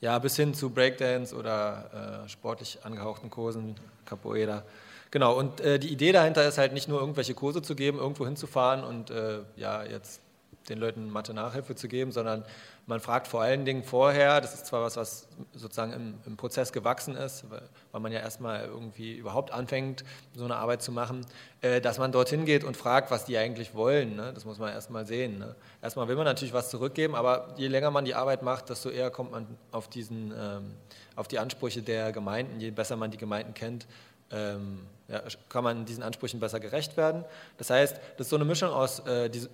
ja, 0.00 0.18
bis 0.18 0.34
hin 0.34 0.52
zu 0.52 0.70
Breakdance 0.70 1.36
oder 1.36 2.24
äh, 2.24 2.28
sportlich 2.28 2.80
angehauchten 2.82 3.30
Kursen, 3.30 3.76
Capoeira. 4.04 4.64
Genau, 5.12 5.38
und 5.38 5.60
die 5.60 5.92
Idee 5.92 6.10
dahinter 6.10 6.48
ist 6.48 6.56
halt 6.56 6.72
nicht 6.72 6.88
nur 6.88 6.98
irgendwelche 6.98 7.34
Kurse 7.34 7.60
zu 7.60 7.74
geben, 7.74 7.98
irgendwo 7.98 8.24
hinzufahren 8.24 8.82
und 8.82 9.12
ja, 9.56 9.84
jetzt 9.84 10.22
den 10.68 10.78
Leuten 10.78 11.10
Mathe-Nachhilfe 11.10 11.74
zu 11.74 11.88
geben, 11.88 12.12
sondern 12.12 12.44
man 12.86 13.00
fragt 13.00 13.28
vor 13.28 13.42
allen 13.42 13.64
Dingen 13.64 13.84
vorher, 13.84 14.40
das 14.40 14.54
ist 14.54 14.66
zwar 14.66 14.82
was, 14.82 14.96
was 14.96 15.28
sozusagen 15.52 15.92
im, 15.92 16.14
im 16.26 16.36
Prozess 16.36 16.72
gewachsen 16.72 17.14
ist, 17.14 17.48
weil, 17.48 17.62
weil, 17.92 18.00
man 18.00 18.10
ja 18.10 18.20
erstmal 18.20 18.64
irgendwie 18.64 19.14
überhaupt 19.16 19.52
anfängt, 19.52 20.04
so 20.34 20.44
eine 20.44 20.56
Arbeit 20.56 20.82
zu 20.82 20.90
machen, 20.90 21.24
äh, 21.60 21.80
dass 21.80 21.98
man 21.98 22.10
dorthin 22.10 22.44
geht 22.44 22.64
und 22.64 22.76
fragt, 22.76 23.10
was 23.10 23.24
die 23.24 23.38
eigentlich 23.38 23.74
wollen. 23.74 24.16
Ne? 24.16 24.32
Das 24.34 24.44
muss 24.44 24.58
man 24.58 24.72
erstmal 24.72 25.06
sehen. 25.06 25.38
Ne? 25.38 25.54
Erstmal 25.80 26.08
will 26.08 26.16
man 26.16 26.24
natürlich 26.24 26.52
was 26.52 26.70
zurückgeben, 26.70 27.14
aber 27.14 27.54
je 27.56 27.68
länger 27.68 27.90
man 27.90 28.04
die 28.04 28.14
Arbeit 28.14 28.42
macht, 28.42 28.68
desto 28.68 28.88
eher 28.90 29.10
kommt 29.10 29.30
man 29.30 29.46
auf, 29.70 29.88
diesen, 29.88 30.32
ähm, 30.36 30.74
auf 31.14 31.28
die 31.28 31.38
Ansprüche 31.38 31.82
der 31.82 32.10
Gemeinden. 32.10 32.58
Je 32.58 32.70
besser 32.72 32.96
man 32.96 33.12
die 33.12 33.18
Gemeinden 33.18 33.54
kennt, 33.54 33.86
ähm, 34.32 34.80
ja, 35.08 35.22
kann 35.48 35.62
man 35.62 35.84
diesen 35.84 36.02
Ansprüchen 36.02 36.40
besser 36.40 36.58
gerecht 36.58 36.96
werden. 36.96 37.24
Das 37.58 37.70
heißt, 37.70 37.96
das 38.16 38.26
ist 38.26 38.30
so 38.30 38.36
eine 38.36 38.44
Mischung 38.44 38.70
aus 38.70 39.00
äh, 39.00 39.28
diese, 39.28 39.50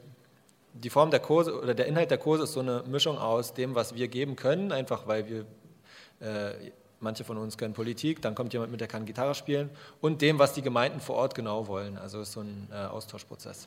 die 0.74 0.90
Form 0.90 1.10
der 1.10 1.20
Kurse 1.20 1.60
oder 1.60 1.74
der 1.74 1.86
Inhalt 1.86 2.10
der 2.10 2.18
Kurse 2.18 2.44
ist 2.44 2.52
so 2.52 2.60
eine 2.60 2.82
Mischung 2.86 3.18
aus 3.18 3.54
dem, 3.54 3.74
was 3.74 3.94
wir 3.94 4.08
geben 4.08 4.36
können, 4.36 4.72
einfach 4.72 5.06
weil 5.06 5.28
wir, 5.28 5.40
äh, 6.20 6.70
manche 7.00 7.24
von 7.24 7.38
uns 7.38 7.56
können 7.56 7.74
Politik, 7.74 8.22
dann 8.22 8.34
kommt 8.34 8.52
jemand 8.52 8.70
mit, 8.70 8.80
der 8.80 8.88
kann 8.88 9.04
Gitarre 9.04 9.34
spielen, 9.34 9.70
und 10.00 10.20
dem, 10.22 10.38
was 10.38 10.52
die 10.52 10.62
Gemeinden 10.62 11.00
vor 11.00 11.16
Ort 11.16 11.34
genau 11.34 11.66
wollen. 11.66 11.96
Also 11.98 12.20
ist 12.20 12.32
so 12.32 12.40
ein 12.40 12.68
äh, 12.72 12.76
Austauschprozess. 12.86 13.66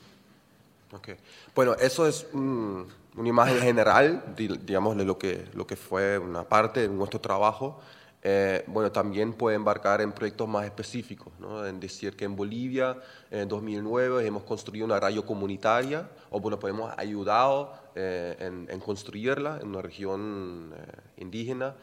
Okay. 0.92 1.16
Bueno, 1.54 1.72
eso 1.74 2.06
es 2.06 2.26
un, 2.34 2.86
una 3.16 3.28
imagen 3.28 3.58
general, 3.60 4.22
digamos, 4.36 4.96
de 4.96 5.04
lo 5.04 5.18
que, 5.18 5.46
lo 5.54 5.66
que 5.66 5.74
fue 5.74 6.18
una 6.18 6.44
parte 6.44 6.80
de 6.80 6.88
nuestro 6.88 7.18
trabajo. 7.18 7.80
Eh, 8.24 8.62
bueno, 8.68 8.92
también 8.92 9.32
puede 9.32 9.56
embarcar 9.56 10.00
en 10.00 10.12
proyectos 10.12 10.48
más 10.48 10.64
específicos, 10.64 11.32
¿no? 11.40 11.66
en 11.66 11.80
decir 11.80 12.14
que 12.14 12.24
en 12.24 12.36
Bolivia 12.36 12.96
en 13.32 13.48
2009 13.48 14.24
hemos 14.24 14.44
construido 14.44 14.86
una 14.86 15.00
radio 15.00 15.26
comunitaria, 15.26 16.08
o 16.30 16.38
bueno, 16.38 16.56
pues 16.60 16.72
hemos 16.72 16.96
ayudado 16.96 17.74
eh, 17.96 18.36
en, 18.68 18.78
construirla 18.78 19.58
en 19.60 19.68
una 19.68 19.82
región 19.82 20.72
eh, 20.76 21.20
indígena. 21.22 21.74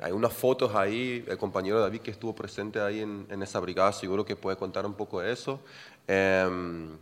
Hay 0.00 0.12
unas 0.12 0.32
fotos 0.32 0.72
ahí, 0.76 1.24
el 1.26 1.36
compañero 1.36 1.80
David 1.80 2.00
que 2.00 2.12
estuvo 2.12 2.32
presente 2.32 2.80
ahí 2.80 3.00
en, 3.00 3.42
esa 3.42 3.58
brigada 3.58 3.92
seguro 3.92 4.24
que 4.24 4.36
puede 4.36 4.56
contar 4.56 4.86
un 4.86 4.94
poco 4.94 5.20
de 5.20 5.32
eso. 5.32 5.58
Em, 6.06 6.96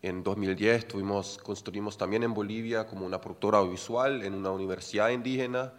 en 0.00 0.22
2010 0.22 0.86
tuvimos, 0.86 1.38
construimos 1.38 1.98
también 1.98 2.22
en 2.22 2.32
Bolivia 2.32 2.86
como 2.86 3.04
una 3.04 3.20
productora 3.20 3.58
audiovisual 3.58 4.22
en 4.22 4.34
una 4.34 4.52
universidad 4.52 5.08
indígena. 5.08 5.72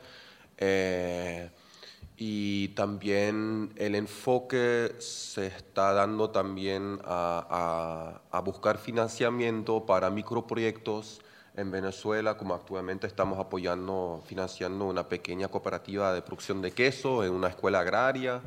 Y 2.21 2.67
también 2.75 3.71
el 3.77 3.95
enfoque 3.95 4.93
se 4.99 5.47
está 5.47 5.93
dando 5.93 6.32
también 6.32 6.99
a, 7.05 8.21
a, 8.29 8.38
a, 8.38 8.41
buscar 8.41 8.77
financiamiento 8.77 9.86
para 9.86 10.10
microproyectos 10.10 11.21
en 11.55 11.71
Venezuela, 11.71 12.36
como 12.36 12.53
actualmente 12.55 13.08
estamos 13.08 13.39
apoyando, 13.39 14.21
financiando 14.25 14.84
una 14.86 15.08
pequeña 15.08 15.47
cooperativa 15.47 16.13
de 16.13 16.21
producción 16.21 16.62
de 16.62 16.71
queso 16.71 17.23
en 17.23 17.32
una 17.32 17.47
escuela 17.47 17.79
agraria. 17.79 18.41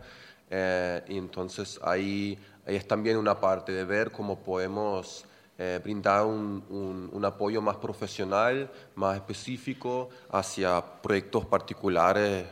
Eh, 0.50 1.02
y 1.08 1.16
entonces 1.16 1.80
ahí, 1.82 2.38
ahí, 2.66 2.76
es 2.76 2.86
también 2.86 3.16
una 3.16 3.40
parte 3.40 3.72
de 3.72 3.84
ver 3.86 4.10
cómo 4.10 4.38
podemos 4.38 5.24
eh, 5.56 5.80
brindar 5.82 6.26
un, 6.26 6.62
un- 6.68 7.08
un 7.10 7.24
apoyo 7.24 7.62
más 7.62 7.76
profesional, 7.76 8.70
más 8.96 9.16
específico 9.16 10.10
hacia 10.30 10.82
proyectos 11.02 11.46
particulares 11.46 12.44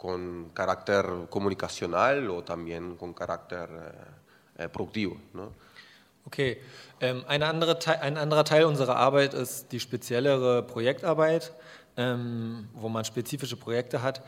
con 0.00 0.48
carácter 0.54 1.04
comunicacional 1.28 2.30
o 2.30 2.42
también 2.42 2.96
con 2.96 3.12
carácter 3.12 3.68
eh, 4.56 4.64
eh, 4.64 4.68
productivo. 4.70 5.20
¿no? 5.34 5.52
Okay, 6.24 6.56
ähm, 7.02 7.22
eine 7.28 7.46
andere 7.46 7.78
ein 8.00 8.16
anderer 8.16 8.44
Teil 8.44 8.64
unserer 8.64 8.96
Arbeit 8.96 9.34
ist 9.34 9.72
die 9.72 9.78
speziellere 9.78 10.62
Projektarbeit, 10.62 11.52
ähm, 11.98 12.70
wo 12.72 12.88
man 12.88 13.04
spezifische 13.04 13.56
Projekte 13.56 14.00
hat. 14.02 14.22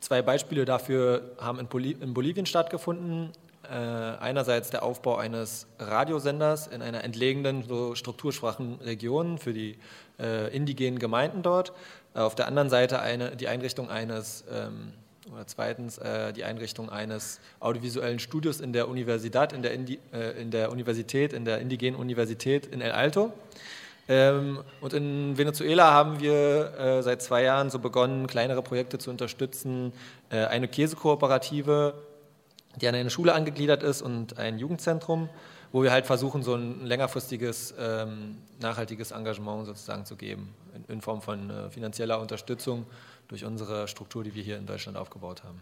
Zwei 0.00 0.22
Beispiele 0.22 0.64
dafür 0.64 1.36
haben 1.38 1.58
in, 1.58 1.66
Boli 1.66 1.92
in 2.00 2.14
Bolivien 2.14 2.46
stattgefunden. 2.46 3.32
Äh, 3.70 3.74
einerseits 3.74 4.70
der 4.70 4.82
Aufbau 4.82 5.16
eines 5.16 5.68
Radiosenders 5.78 6.66
in 6.66 6.82
einer 6.82 7.04
entlegenen, 7.04 7.62
so 7.68 7.94
strukturschwachen 7.94 8.80
Region 8.80 9.38
für 9.38 9.52
die 9.52 9.78
äh, 10.18 10.52
indigenen 10.52 10.98
Gemeinden 10.98 11.42
dort. 11.42 11.72
Äh, 12.14 12.18
auf 12.18 12.34
der 12.34 12.48
anderen 12.48 12.68
Seite 12.68 13.00
eine, 13.00 13.36
die 13.36 13.46
Einrichtung 13.46 13.88
eines 13.88 14.44
ähm, 14.52 14.92
oder 15.32 15.46
zweitens 15.46 15.98
äh, 15.98 16.32
die 16.32 16.42
Einrichtung 16.42 16.90
eines 16.90 17.38
audiovisuellen 17.60 18.18
Studios 18.18 18.60
in 18.60 18.72
der 18.72 18.88
Universität, 18.88 19.52
in 19.52 19.62
der, 19.62 19.72
Indi 19.72 20.00
äh, 20.12 20.40
in 20.40 20.50
der 20.50 20.72
Universität, 20.72 21.32
in 21.32 21.44
der 21.44 21.60
indigenen 21.60 21.94
Universität 21.94 22.66
in 22.66 22.80
El 22.80 22.90
Alto. 22.90 23.32
Ähm, 24.08 24.64
und 24.80 24.92
in 24.92 25.38
Venezuela 25.38 25.92
haben 25.92 26.18
wir 26.18 26.74
äh, 26.76 27.02
seit 27.04 27.22
zwei 27.22 27.44
Jahren 27.44 27.70
so 27.70 27.78
begonnen, 27.78 28.26
kleinere 28.26 28.62
Projekte 28.62 28.98
zu 28.98 29.10
unterstützen. 29.10 29.92
Äh, 30.30 30.46
eine 30.46 30.66
Käsekooperative, 30.66 31.94
die 32.76 32.88
an 32.88 32.94
eine 32.94 33.10
Schule 33.10 33.34
angegliedert 33.34 33.82
ist 33.82 34.02
und 34.02 34.38
ein 34.38 34.58
Jugendzentrum, 34.58 35.28
wo 35.72 35.82
wir 35.82 35.92
halt 35.92 36.06
versuchen, 36.06 36.42
so 36.42 36.54
ein 36.54 36.84
längerfristiges, 36.84 37.74
ähm, 37.78 38.38
nachhaltiges 38.60 39.12
Engagement 39.12 39.66
sozusagen 39.66 40.04
zu 40.04 40.16
geben, 40.16 40.54
in, 40.88 41.00
Form 41.00 41.22
von 41.22 41.50
äh, 41.50 41.70
finanzieller 41.70 42.20
Unterstützung 42.20 42.86
durch 43.28 43.44
unsere 43.44 43.86
Struktur, 43.86 44.24
die 44.24 44.34
wir 44.34 44.42
hier 44.42 44.58
in 44.58 44.66
Deutschland 44.66 44.98
aufgebaut 44.98 45.42
haben. 45.44 45.60